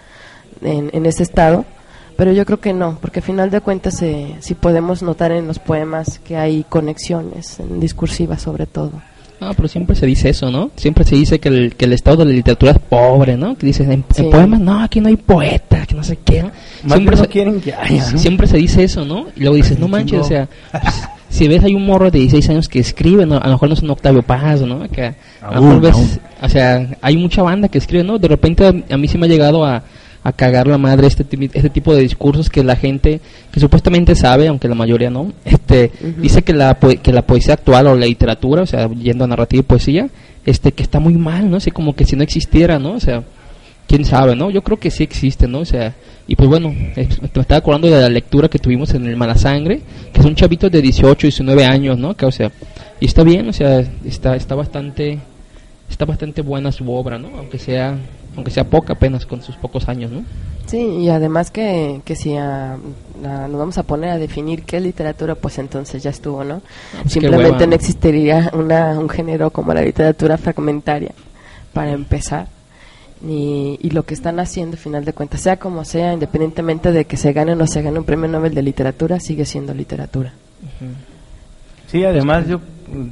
[0.62, 1.64] en, en ese estado,
[2.17, 5.47] pero yo creo que no, porque al final de cuentas eh, sí podemos notar en
[5.47, 8.93] los poemas que hay conexiones, discursivas sobre todo.
[9.41, 10.70] No, pero siempre se dice eso, ¿no?
[10.76, 13.57] Siempre se dice que el, que el estado de la literatura es pobre, ¿no?
[13.57, 14.22] Que dices, en, en Sí.
[14.30, 16.45] poemas, no, aquí no hay poeta, que no sé qué.
[16.87, 18.18] Siempre no se, quieren que haya, ¿no?
[18.18, 19.26] siempre se dice eso, ¿no?
[19.37, 22.49] Y luego dices, no manches, o sea, pues, si ves hay un morro de 16
[22.51, 23.37] años que escribe, ¿no?
[23.37, 24.89] a lo mejor no es un Octavio Paz, ¿no?
[24.89, 28.18] Que a, lo mejor ves, o sea, hay mucha banda que escribe, ¿no?
[28.18, 29.82] De repente a, a mí sí me ha llegado a,
[30.23, 33.21] a cagar la madre este, este tipo de discursos que la gente,
[33.53, 37.87] que supuestamente sabe, aunque la mayoría no, este, dice que la, que la poesía actual
[37.87, 40.09] o la literatura, o sea, yendo a narrativa y poesía,
[40.45, 41.57] este, que está muy mal, ¿no?
[41.57, 42.93] Así como que si no existiera, ¿no?
[42.93, 43.23] O sea,
[43.87, 44.51] quién sabe, ¿no?
[44.51, 45.61] Yo creo que sí existe, ¿no?
[45.61, 45.95] O sea,
[46.29, 47.03] y pues bueno, me
[47.41, 49.81] estaba acordando de la lectura que tuvimos en el Malasangre,
[50.12, 52.17] que son chavitos de 18, 19 años, ¿no?
[52.17, 52.51] Que, o sea,
[53.01, 55.19] y está bien, o sea, está, está bastante,
[55.89, 57.29] está bastante buena su obra, ¿no?
[57.39, 57.97] Aunque sea,
[58.37, 60.24] aunque sea poca apenas con sus pocos años, ¿no?
[60.66, 62.76] Sí, y además que, que si ah,
[63.24, 66.61] ah, nos vamos a poner a definir qué es literatura, pues entonces ya estuvo, ¿no?
[66.93, 71.12] pues qué Simplemente no existiría una, un género como la literatura fragmentaria,
[71.72, 72.49] para empezar.
[73.26, 77.07] Y, y lo que están haciendo, al final de cuentas, sea como sea, independientemente de
[77.07, 80.32] que se gane o no se gane un premio Nobel de literatura, sigue siendo literatura.
[81.87, 82.61] Sí, además yo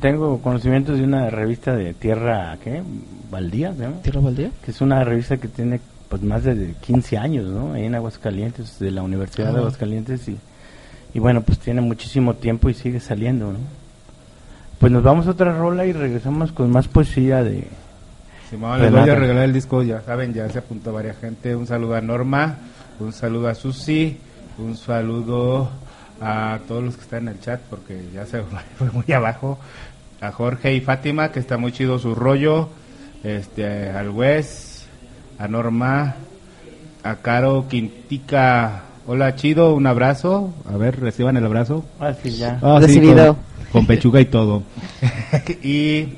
[0.01, 2.83] tengo conocimientos de una revista de Tierra, ¿qué?
[3.31, 3.97] Baldía, ¿se llama?
[4.03, 4.51] ¿Tierra Baldía?
[4.64, 7.72] que es una revista que tiene pues más de 15 años, ¿no?
[7.72, 9.59] Ahí en Aguascalientes, de la Universidad de Ah.
[9.61, 10.37] Aguascalientes y,
[11.14, 13.59] y bueno, pues tiene muchísimo tiempo y sigue saliendo, ¿no?
[14.79, 17.66] Pues nos vamos a otra rola y regresamos con más poesía de...
[18.51, 21.57] Simón, les voy a regalar el disco, ya saben, ya se apuntó varias gente.
[21.57, 22.59] Un saludo a Norma,
[23.01, 24.18] un saludo a Susi,
[24.59, 25.70] un saludo
[26.25, 28.43] a todos los que están en el chat, porque ya se
[28.79, 29.59] fue muy abajo.
[30.20, 32.70] A Jorge y Fátima, que está muy chido su rollo.
[33.22, 34.87] Este, al Wes,
[35.39, 36.14] a Norma,
[37.03, 38.83] a Caro Quintica.
[39.07, 40.55] Hola, chido, un abrazo.
[40.72, 41.85] A ver, reciban el abrazo.
[42.01, 42.59] Ah, sí, ya.
[42.62, 43.35] Ah, sí, Recibido.
[43.35, 44.62] con, con pechuga y todo.
[45.62, 46.09] y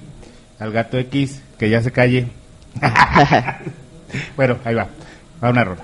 [0.61, 2.29] al gato X, que ya se calle.
[4.37, 4.87] bueno, ahí va.
[5.43, 5.83] Va una rola.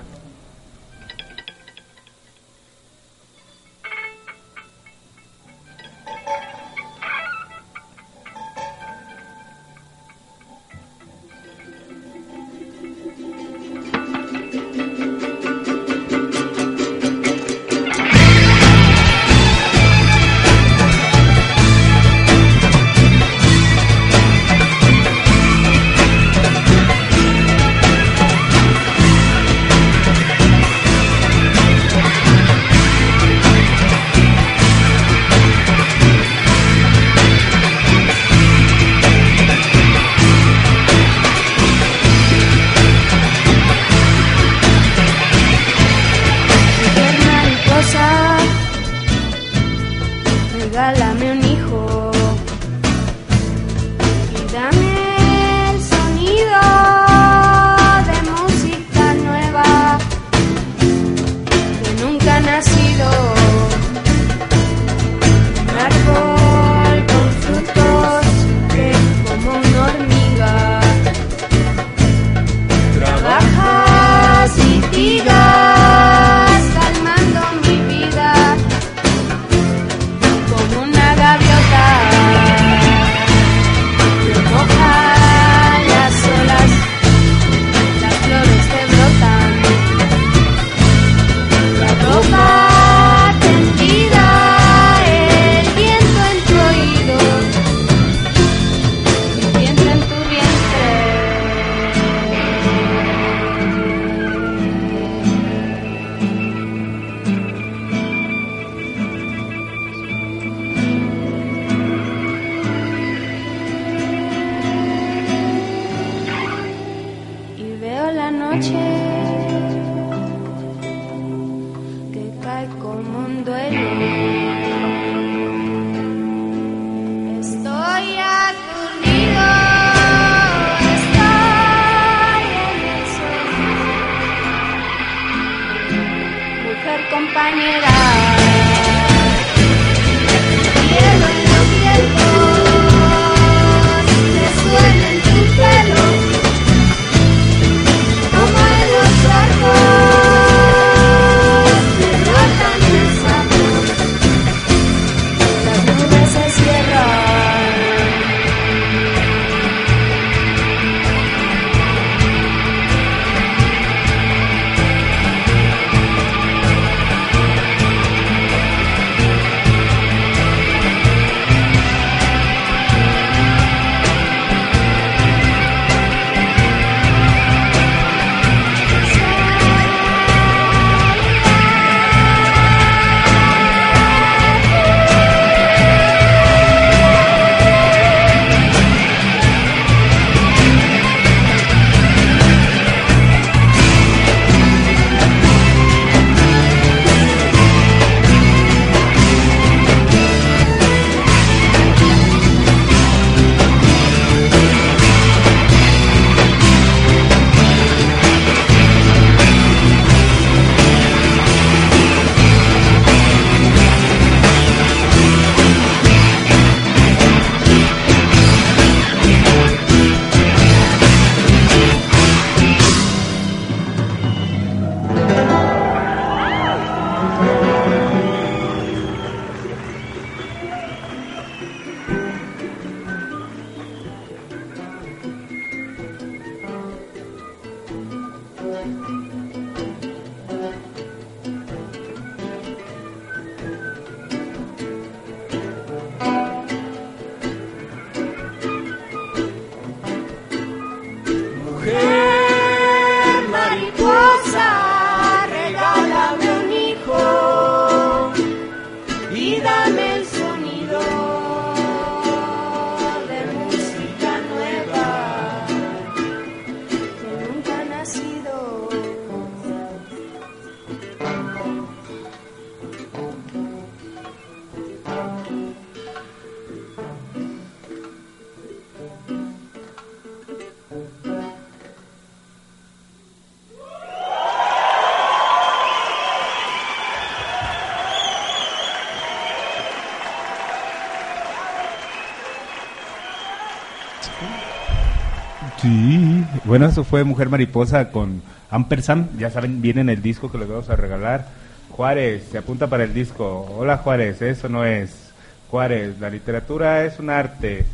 [296.73, 299.37] Bueno, eso fue Mujer Mariposa con Ampersand.
[299.37, 301.45] Ya saben, viene en el disco que les vamos a regalar.
[301.91, 303.71] Juárez, se apunta para el disco.
[303.77, 305.31] Hola Juárez, eso no es.
[305.69, 307.85] Juárez, la literatura es un arte.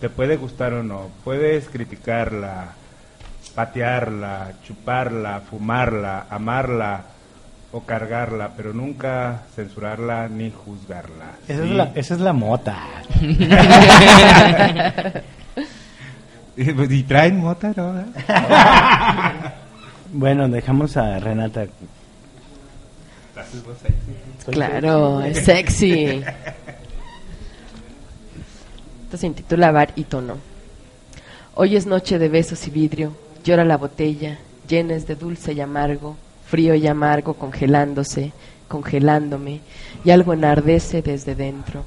[0.00, 1.10] Te puede gustar o no.
[1.22, 2.72] Puedes criticarla,
[3.54, 7.02] patearla, chuparla, fumarla, amarla
[7.70, 11.36] o cargarla, pero nunca censurarla ni juzgarla.
[11.46, 11.68] Esa, Sí.
[11.70, 12.78] es la, esa es la mota.
[16.56, 18.04] y traen mota, ¿no?
[20.12, 21.66] bueno, dejamos a Renata.
[24.50, 26.22] Claro, es sexy.
[29.04, 30.36] Esto se intitula Bar y Tono.
[31.54, 34.38] Hoy es noche de besos y vidrio, llora la botella,
[34.68, 38.32] llenes de dulce y amargo, frío y amargo congelándose,
[38.68, 39.60] congelándome,
[40.04, 41.84] y algo enardece desde dentro.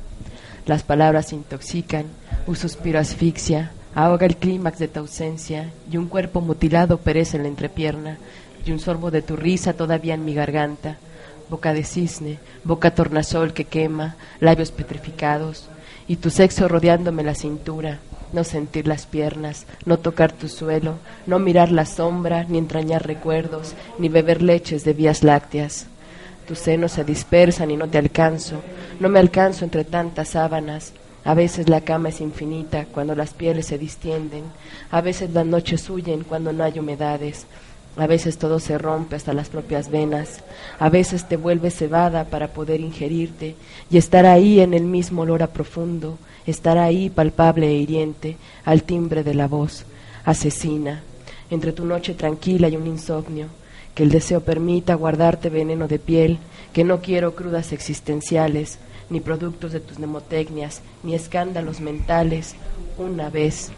[0.66, 2.06] Las palabras intoxican,
[2.46, 7.44] un suspiro asfixia, ahoga el clímax de tu ausencia, y un cuerpo mutilado perece en
[7.44, 8.20] la entrepierna,
[8.64, 10.98] y un sorbo de tu risa todavía en mi garganta,
[11.50, 15.68] boca de cisne, boca tornasol que quema, labios petrificados,
[16.08, 17.98] y tu sexo rodeándome la cintura,
[18.34, 23.74] no sentir las piernas, no tocar tu suelo, no mirar la sombra, ni entrañar recuerdos,
[23.98, 25.88] ni beber leches de vías lácteas.
[26.48, 28.62] Tus senos se dispersan y no te alcanzo,
[29.00, 30.94] no me alcanzo entre tantas sábanas.
[31.28, 34.44] A veces la cama es infinita cuando las pieles se distienden,
[34.90, 37.48] a veces las noches huyen cuando no hay humedades,
[37.98, 40.42] a veces todo se rompe hasta las propias venas,
[40.80, 43.56] a veces te vuelves cebada para poder ingerirte
[43.92, 48.84] y estar ahí en el mismo olor a profundo, estar ahí palpable e hiriente, al
[48.84, 49.84] timbre de la voz,
[50.24, 51.04] asesina,
[51.50, 53.48] entre tu noche tranquila y un insomnio,
[53.94, 56.38] que el deseo permita guardarte veneno de piel,
[56.72, 62.56] que no quiero crudas existenciales, ni productos de tus mnemotecnias, ni escándalos mentales,
[62.98, 63.72] una vez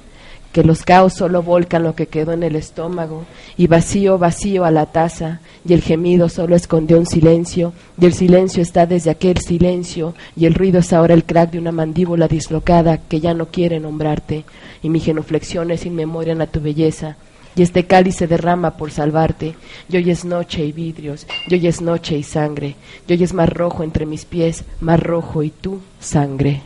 [0.51, 3.25] que los caos solo volcan lo que quedó en el estómago,
[3.55, 8.13] y vacío, vacío a la taza, y el gemido solo escondió un silencio, y el
[8.13, 12.27] silencio está desde aquel silencio, y el ruido es ahora el crack de una mandíbula
[12.27, 14.43] dislocada que ya no quiere nombrarte,
[14.81, 17.17] y mi genuflexión es inmemorian a tu belleza,
[17.59, 19.53] y este cáliz se derrama por salvarte,
[19.89, 23.33] y hoy es noche y vidrios, y hoy es noche y sangre, y hoy es
[23.33, 26.61] más rojo entre mis pies, más rojo y tú, sangre.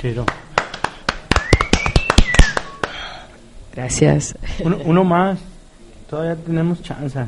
[0.00, 0.26] Chido.
[3.72, 4.34] Gracias.
[4.64, 5.38] Uno, uno más.
[6.10, 7.20] Todavía tenemos chance.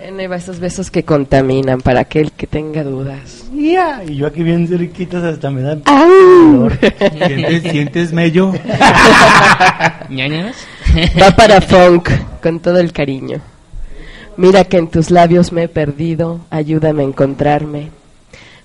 [0.00, 3.44] En esos besos que contaminan para aquel que tenga dudas.
[3.54, 6.08] Ya, Y yo aquí bien cerquitas hasta me da ¡Au!
[6.52, 6.78] dolor.
[6.80, 8.52] ¿Sientes, sientes mello?
[10.08, 10.56] ñañas.
[10.90, 12.10] Va para Funk
[12.42, 13.40] con todo el cariño.
[14.36, 17.90] Mira que en tus labios me he perdido, ayúdame a encontrarme.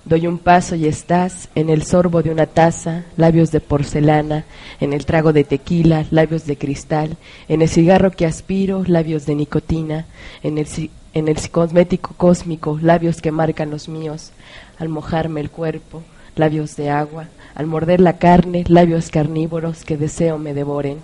[0.04, 4.44] Doy un paso y estás en el sorbo de una taza, labios de porcelana,
[4.80, 7.16] en el trago de tequila, labios de cristal,
[7.48, 10.06] en el cigarro que aspiro, labios de nicotina,
[10.42, 10.66] en el,
[11.14, 14.32] en el cosmético cósmico, labios que marcan los míos,
[14.78, 16.02] al mojarme el cuerpo,
[16.34, 20.98] labios de agua, al morder la carne, labios carnívoros que deseo me devoren.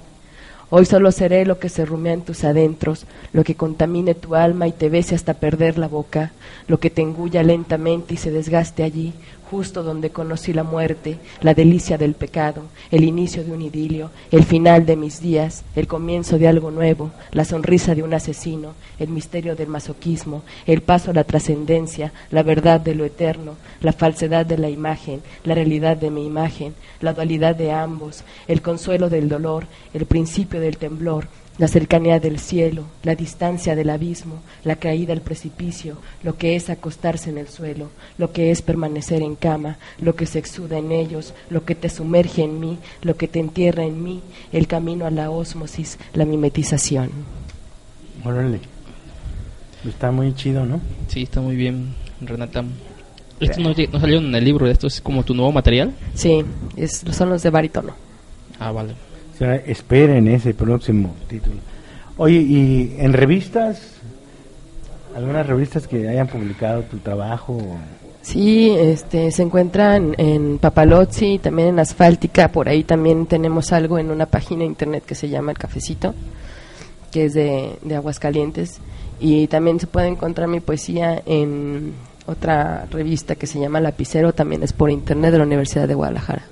[0.75, 3.05] Hoy solo seré lo que se rumea en tus adentros,
[3.35, 6.33] lo que contamine tu alma y te bese hasta perder la boca,
[6.67, 9.13] lo que te engulla lentamente y se desgaste allí,
[9.53, 14.45] justo donde conocí la muerte, la delicia del pecado, el inicio de un idilio, el
[14.45, 19.09] final de mis días, el comienzo de algo nuevo, la sonrisa de un asesino, el
[19.09, 24.47] misterio del masoquismo, el paso a la trascendencia, la verdad de lo eterno, la falsedad
[24.47, 26.73] de la imagen, la realidad de mi imagen,
[27.03, 31.29] la dualidad de ambos, el consuelo del dolor, el principio del temblor,
[31.59, 36.71] la cercanía del cielo, la distancia del abismo, la caída al precipicio, lo que es
[36.71, 40.93] acostarse en el suelo, lo que es permanecer en cama, lo que se exuda en
[40.93, 44.21] ellos, lo que te sumerge en mí, lo que te entierra en mí,
[44.53, 47.11] el camino a la ósmosis, la mimetización.
[48.25, 48.61] Órale.
[49.87, 50.81] Está muy chido, ¿no?
[51.09, 52.65] Sí, está muy bien, Renata.
[53.41, 55.93] Esto no, lle- no salió en el libro, esto es como tu nuevo material.
[56.15, 56.45] Sí,
[56.77, 57.93] es, son los de barítono.
[58.61, 58.95] Ah, vale.
[59.43, 61.57] Esperen ese próximo título.
[62.17, 63.97] Oye, ¿y en revistas?
[65.17, 67.59] ¿Algunas revistas que hayan publicado tu trabajo?
[68.23, 74.11] Sí, este, se encuentran en Papalozzi, también en Asfáltica, por ahí también tenemos algo en
[74.11, 76.15] una página de internet que se llama El Cafecito,
[77.11, 78.79] que es de, de Aguascalientes,
[79.19, 81.95] y también se puede encontrar mi poesía en
[82.27, 86.45] otra revista que se llama Lapicero, también es por internet de la Universidad de Guadalajara.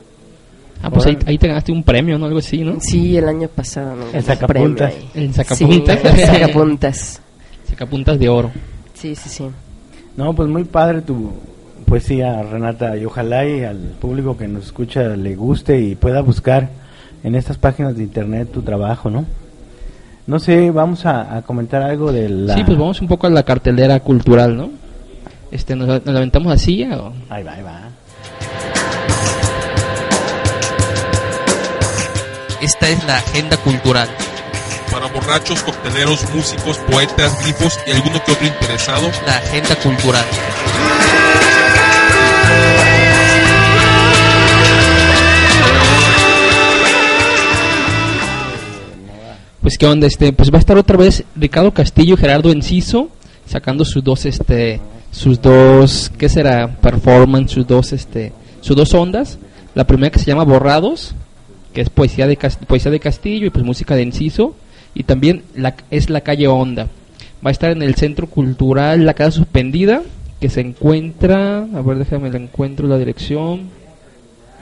[0.82, 2.26] Ah, pues ahí, ahí te ganaste un premio, ¿no?
[2.26, 2.78] Algo así, ¿no?
[2.80, 3.96] Sí, el año pasado.
[3.96, 4.94] me El sacapuntas.
[5.14, 5.98] El sacapuntas.
[6.00, 7.22] Sí, el sacapuntas.
[7.68, 8.50] Sacapuntas de oro.
[8.94, 9.44] Sí, sí, sí.
[10.16, 11.32] No, pues muy padre tu
[11.86, 16.68] poesía, Renata, y ojalá y al público que nos escucha le guste y pueda buscar
[17.22, 19.26] en estas páginas de internet tu trabajo, ¿no?
[20.26, 22.54] No sé, vamos a, a comentar algo de la...
[22.54, 24.70] Sí, pues vamos un poco a la cartelera cultural, ¿no?
[25.50, 27.12] Este, ¿nos, nos la aventamos así o...?
[27.28, 27.88] Ahí va, ahí va.
[32.60, 34.06] Esta es la agenda cultural.
[34.92, 39.10] Para borrachos, cocteleros, músicos, poetas, grifos y alguno que otro interesado.
[39.26, 40.24] La agenda cultural.
[49.62, 53.08] Pues qué onda, este, pues va a estar otra vez Ricardo Castillo y Gerardo Enciso
[53.46, 56.68] sacando sus dos, este, sus dos, ¿qué será?
[56.68, 59.38] Performance, sus dos, este, sus dos ondas.
[59.74, 61.14] La primera que se llama Borrados,
[61.72, 64.54] que es poesía de poesía de Castillo y pues música de Enciso,
[64.94, 66.88] y también la, es la calle Onda.
[67.44, 70.02] Va a estar en el Centro Cultural La Casa Suspendida,
[70.40, 73.68] que se encuentra, a ver, déjame la encuentro la dirección.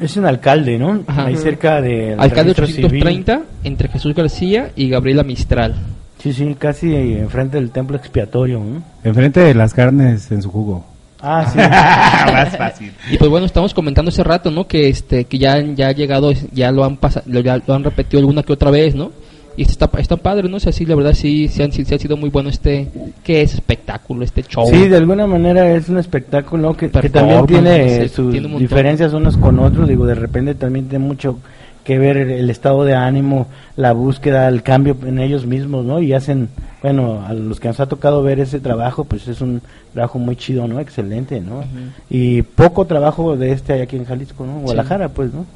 [0.00, 1.02] Es un alcalde, ¿no?
[1.06, 1.26] Ajá.
[1.26, 3.02] Ahí cerca del Alcalde registro civil.
[3.02, 5.74] 830, entre Jesús García y Gabriela Mistral.
[6.22, 8.82] Sí, sí, casi enfrente del templo expiatorio, ¿no?
[9.04, 10.84] Enfrente de las carnes en su jugo.
[11.20, 11.58] Ah, sí.
[12.32, 12.92] Más fácil.
[13.10, 14.66] Y pues bueno, estamos comentando hace rato, ¿no?
[14.66, 18.20] Que este que ya ya ha llegado, ya lo han pasado, ya lo han repetido
[18.20, 19.10] alguna que otra vez, ¿no?
[19.56, 20.58] Y este está está padre, ¿no?
[20.58, 22.88] O sea, sí, la verdad sí sí, han, sí, ha sido muy bueno este
[23.24, 24.66] que es espectáculo, este show.
[24.70, 28.52] Sí, de alguna manera es un espectáculo que, que también tiene sí, sus tiene un
[28.52, 28.68] montón.
[28.68, 29.88] diferencias unos con otros.
[29.88, 31.40] Digo, de repente también tiene mucho
[31.82, 36.00] que ver el, el estado de ánimo, la búsqueda, el cambio en ellos mismos, ¿no?
[36.00, 36.50] Y hacen,
[36.82, 39.62] bueno, a los que nos ha tocado ver ese trabajo, pues es un
[39.92, 40.80] trabajo muy chido, ¿no?
[40.80, 41.64] Excelente, ¿no?
[42.10, 44.60] Y poco trabajo de este hay aquí en Jalisco, ¿no?
[44.60, 45.46] Guadalajara, pues, ¿no?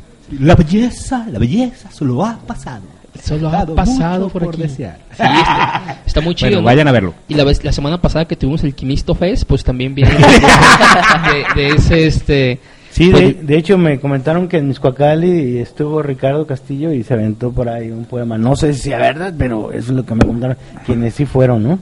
[0.40, 2.82] La belleza, la belleza solo ha pasado.
[3.22, 4.62] Solo ha pasado por aquí.
[4.62, 4.98] desear.
[5.10, 6.50] Sí, está, está muy chido.
[6.50, 6.66] Bueno, ¿no?
[6.66, 7.14] vayan a verlo.
[7.28, 11.62] Y la vez la semana pasada que tuvimos el Quimisto Fest, pues también viene de,
[11.62, 12.60] de ese este
[12.92, 17.14] Sí, de, pues, de hecho me comentaron que en Miscuacali estuvo Ricardo Castillo y se
[17.14, 18.36] aventó por ahí un poema.
[18.36, 21.62] No sé si sea verdad, pero eso es lo que me comentaron quienes sí fueron,
[21.62, 21.78] ¿no?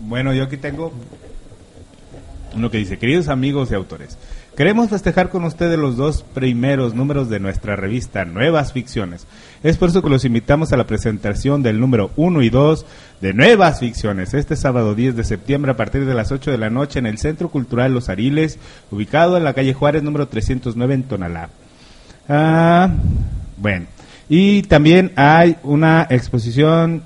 [0.00, 0.92] Bueno, yo aquí tengo
[2.54, 4.18] uno que dice, queridos amigos y autores,
[4.56, 9.26] queremos festejar con ustedes los dos primeros números de nuestra revista Nuevas Ficciones.
[9.62, 12.86] Es por eso que los invitamos a la presentación del número 1 y 2
[13.20, 16.70] de Nuevas Ficciones, este sábado 10 de septiembre a partir de las 8 de la
[16.70, 18.58] noche en el Centro Cultural Los Ariles,
[18.90, 21.50] ubicado en la calle Juárez número 309 en Tonalá.
[22.28, 22.90] Ah,
[23.56, 23.86] bueno,
[24.28, 27.02] y también hay una exposición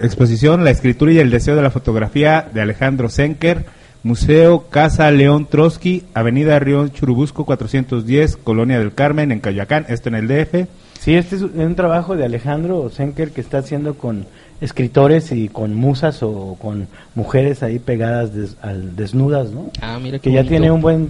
[0.00, 3.64] exposición La escritura y el deseo de la fotografía de Alejandro Senker,
[4.02, 10.14] Museo Casa León Trotsky, Avenida Río Churubusco 410, Colonia del Carmen, en Cayacán, esto en
[10.14, 10.66] el DF.
[11.00, 14.26] Sí, este es un trabajo de Alejandro Senker que está haciendo con
[14.60, 19.70] escritores y con musas o con mujeres ahí pegadas des- al- desnudas, ¿no?
[19.82, 20.50] Ah, mira qué que ya bonito.
[20.50, 21.08] tiene un buen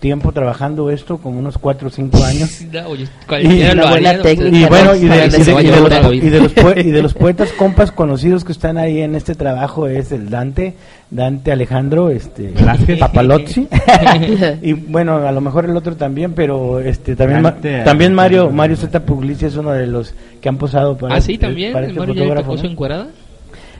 [0.00, 2.60] tiempo trabajando esto, como unos 4 o 5 años.
[2.86, 3.08] Oye,
[3.42, 10.12] Y, bueno, y de los poetas compas conocidos que están ahí en este trabajo es
[10.12, 10.74] el Dante,
[11.10, 12.52] Dante Alejandro, este
[13.00, 13.66] Papalozzi.
[14.62, 18.50] y bueno, a lo mejor el otro también, pero este también ma- Dante también Mario.
[18.50, 21.72] Mario Z Puglisi es uno de los que han posado para Ah, sí, este- también,
[21.72, 22.70] para el este Mario ya fotógrafo, ¿no?
[22.70, 23.06] encuerada.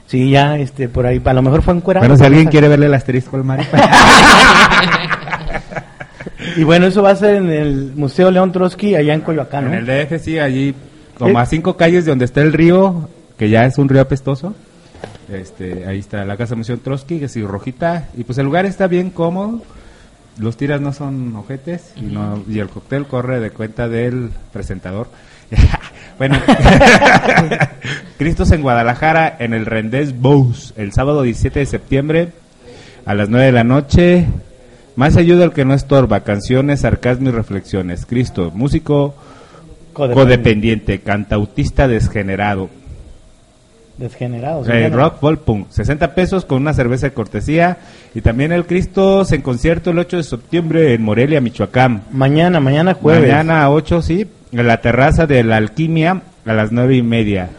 [0.07, 2.03] Sí, ya este por ahí, a lo mejor fue encuerado.
[2.07, 3.67] Bueno, si alguien quiere verle el asterisco al Mario.
[6.57, 9.73] Y bueno, eso va a ser en el Museo León Trotsky allá en Coyoacán, ¿no?
[9.73, 10.73] en el DF sí, allí
[11.17, 11.41] como Eh.
[11.41, 13.07] a cinco calles de donde está el río,
[13.37, 14.55] que ya es un río apestoso.
[15.31, 18.87] Este, ahí está la Casa Museo Trotsky, que es rojita, y pues el lugar está
[18.87, 19.61] bien cómodo.
[20.37, 25.09] Los tiras no son ojetes y, no, y el cóctel corre de cuenta del presentador.
[26.17, 26.39] bueno,
[28.17, 32.29] Cristos en Guadalajara en el Rendez Bous el sábado 17 de septiembre
[33.05, 34.27] a las 9 de la noche.
[34.95, 38.05] Más ayuda al que no estorba, canciones, sarcasmo y reflexiones.
[38.05, 39.15] Cristo, músico
[39.93, 40.13] Codependiente.
[40.13, 42.69] codependiente, cantautista desgenerado.
[43.99, 44.69] Desgenerados.
[44.69, 45.69] Eh, rock, folk, punk.
[45.69, 47.77] 60 pesos con una cerveza de cortesía.
[48.15, 52.03] Y también el Cristos en concierto el 8 de septiembre en Morelia, Michoacán.
[52.11, 53.29] Mañana, mañana jueves.
[53.29, 57.49] Mañana a 8, sí, en la terraza de la Alquimia a las 9 y media.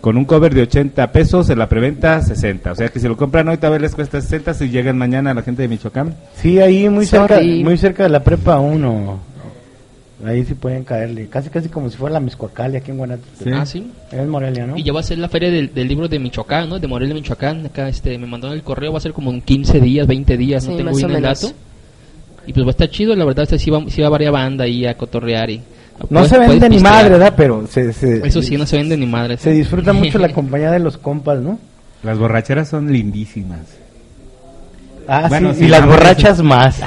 [0.00, 2.72] Con un cover de 80 pesos, en la preventa 60.
[2.72, 5.30] O sea que si lo compran hoy, tal vez les cuesta 60 si llegan mañana
[5.30, 6.16] a la gente de Michoacán.
[6.34, 9.33] Sí, ahí muy cerca, muy cerca de la prepa 1.
[10.24, 13.50] Ahí sí pueden caerle, casi casi como si fuera la Miscuacali aquí en Guanajuato.
[13.52, 13.90] Ah, sí.
[14.12, 14.76] Es Morelia, ¿no?
[14.76, 16.78] Y ya va a ser la feria del, del libro de Michoacán, ¿no?
[16.78, 17.66] De Morelia, Michoacán.
[17.66, 20.64] Acá este, me mandaron el correo, va a ser como en 15 días, 20 días,
[20.66, 21.50] no Sí, tengo bien el dato.
[22.46, 24.64] Y pues va a estar chido, la verdad, este, sí, va, sí va varias banda
[24.64, 25.60] ahí a cotorrear y...
[26.10, 27.34] No se vende ni madre, ¿verdad?
[27.36, 29.36] Pero se, se- Eso sí, no se vende ni madre.
[29.36, 31.58] se disfruta mucho la compañía de los compas, ¿no?
[32.02, 33.60] Las borracheras son lindísimas.
[35.08, 36.80] Ah, Bueno, sí, sí, y las la borrachas más.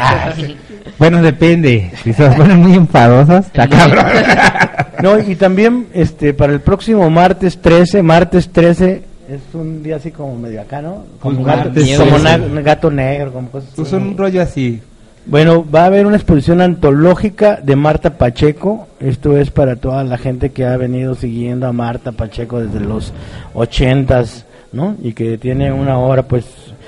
[0.99, 1.91] Bueno, depende.
[2.03, 4.05] Si se ponen muy enfadosas, está cabrón.
[5.03, 10.09] No, y también este para el próximo martes 13, martes 13 es un día así
[10.09, 11.03] como medio acá, ¿no?
[11.19, 12.49] Como, Pues, gato, como 13.
[12.49, 13.95] na- gato negro, como cosas Pues así.
[14.03, 14.81] un rollo así.
[15.27, 18.87] Bueno, va a haber una exposición antológica de Marta Pacheco.
[18.99, 23.13] Esto es para toda la gente que ha venido siguiendo a Marta Pacheco desde los
[23.53, 24.95] ochentas, ¿no?
[25.03, 26.45] Y que tiene una obra, pues,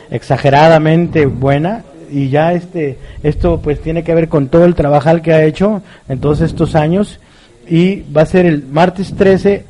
[0.10, 1.84] exageradamente buena.
[2.12, 5.82] Y ya este, esto, pues, tiene que ver con todo el trabajo que ha hecho
[6.08, 7.20] en todos estos años.
[7.68, 9.64] Y va a ser el martes 13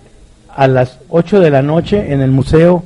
[0.56, 2.84] a las 8 de la noche en el Museo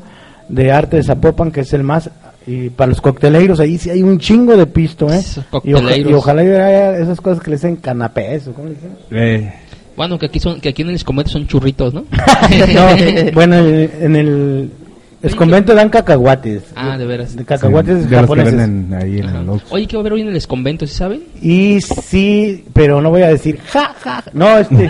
[0.49, 2.09] de Arte de Zapopan, que es el más
[2.45, 5.21] y para los cocteleiros ahí sí hay un chingo de pisto, ¿eh?
[5.23, 6.11] Y, oja- cocteleiros.
[6.11, 8.91] y ojalá haya esas cosas que le dicen canapés, ¿o cómo le dicen?
[9.11, 9.53] Eh,
[9.95, 12.03] Bueno, que aquí son que aquí en el escomete son churritos, ¿no?
[12.73, 14.69] No, bueno, el- en el
[15.23, 16.63] esconvento dan cacahuates.
[16.75, 17.35] Ah, de veras.
[17.35, 18.55] De cacahuates de los que japoneses.
[18.55, 19.73] venden ahí en el Oxxo.
[19.73, 21.23] Oye, ¿qué va a haber hoy en el esconvento, ¿sí saben?
[21.41, 24.23] Y sí, pero no voy a decir ja, ja.
[24.33, 24.89] No, este.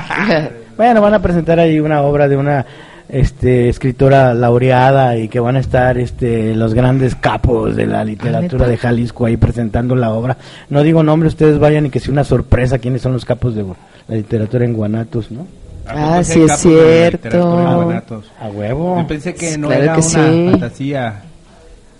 [0.76, 2.66] bueno, van a presentar ahí una obra de una
[3.08, 8.64] este escritora laureada y que van a estar este los grandes capos de la literatura
[8.64, 8.70] ¿neta?
[8.70, 10.36] de Jalisco ahí presentando la obra.
[10.70, 13.64] No digo nombre, ustedes vayan y que sea una sorpresa quiénes son los capos de
[14.08, 15.46] la literatura en Guanatos, ¿no?
[15.88, 17.50] Ah, ¿A poco sí es cierto.
[17.84, 18.24] Guanatos?
[18.40, 18.98] A huevo.
[19.00, 20.48] Yo pensé que no Claro era que una sí.
[20.50, 21.22] fantasía.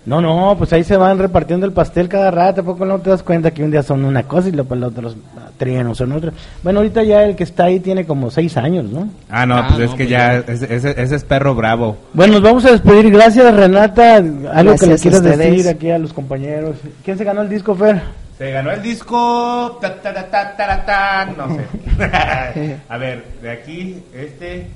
[0.05, 3.23] No, no, pues ahí se van repartiendo el pastel cada rato, poco no te das
[3.23, 5.13] cuenta que un día son una cosa y luego el otro
[5.57, 6.31] trían son otra.
[6.63, 9.09] Bueno, ahorita ya el que está ahí tiene como seis años, ¿no?
[9.29, 10.53] Ah, no, Ah, pues no, es que pues ya, ya.
[10.53, 11.97] ese, ese- ese es perro bravo.
[12.13, 13.11] Bueno, nos vamos a despedir.
[13.11, 14.15] Gracias, Renata.
[14.15, 14.63] Algo que le
[14.93, 16.77] Gracias quieras decir aquí a los compañeros.
[17.03, 18.01] ¿Quién se ganó el disco, Fer?
[18.37, 19.77] Se ganó el disco.
[19.81, 21.65] ta, ta, ta, ta, ta, ta, no sé.
[22.89, 24.67] A ver, de aquí, este,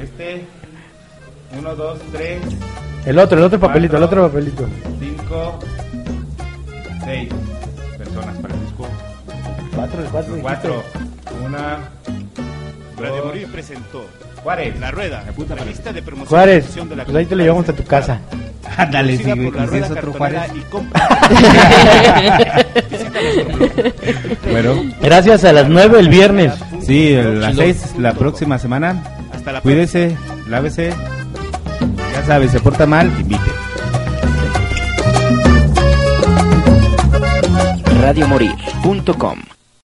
[0.00, 0.44] este,
[1.58, 2.42] uno, dos, tres,
[3.06, 4.68] El otro, el otro papelito, el otro papelito.
[4.98, 5.58] cinco,
[7.04, 7.30] seis
[7.96, 8.86] personas para el disco.
[9.74, 10.38] Cuatro, el cuatro.
[10.42, 10.82] Cuatro,
[11.46, 11.78] una,
[12.98, 14.04] Radio dos, Morir presentó
[14.42, 14.78] Juárez.
[14.80, 15.24] La Rueda,
[15.56, 18.20] la lista de promoción Juárez, de la pues ahí te lo llevamos a tu casa.
[18.76, 20.42] Ándale, sí, güey, por la y si es Rueda otro Juárez.
[20.54, 21.08] y compra.
[22.90, 23.70] Visita nuestro blog.
[24.50, 26.52] Bueno, Gracias a las nueve el viernes.
[26.86, 27.62] sí, a las Chilo.
[27.62, 29.02] seis la próxima semana.
[29.34, 30.16] Hasta la Cuídese,
[30.48, 30.92] lávese.
[32.12, 33.40] Ya sabe, se porta mal, invite.
[38.00, 39.38] radiomorir.com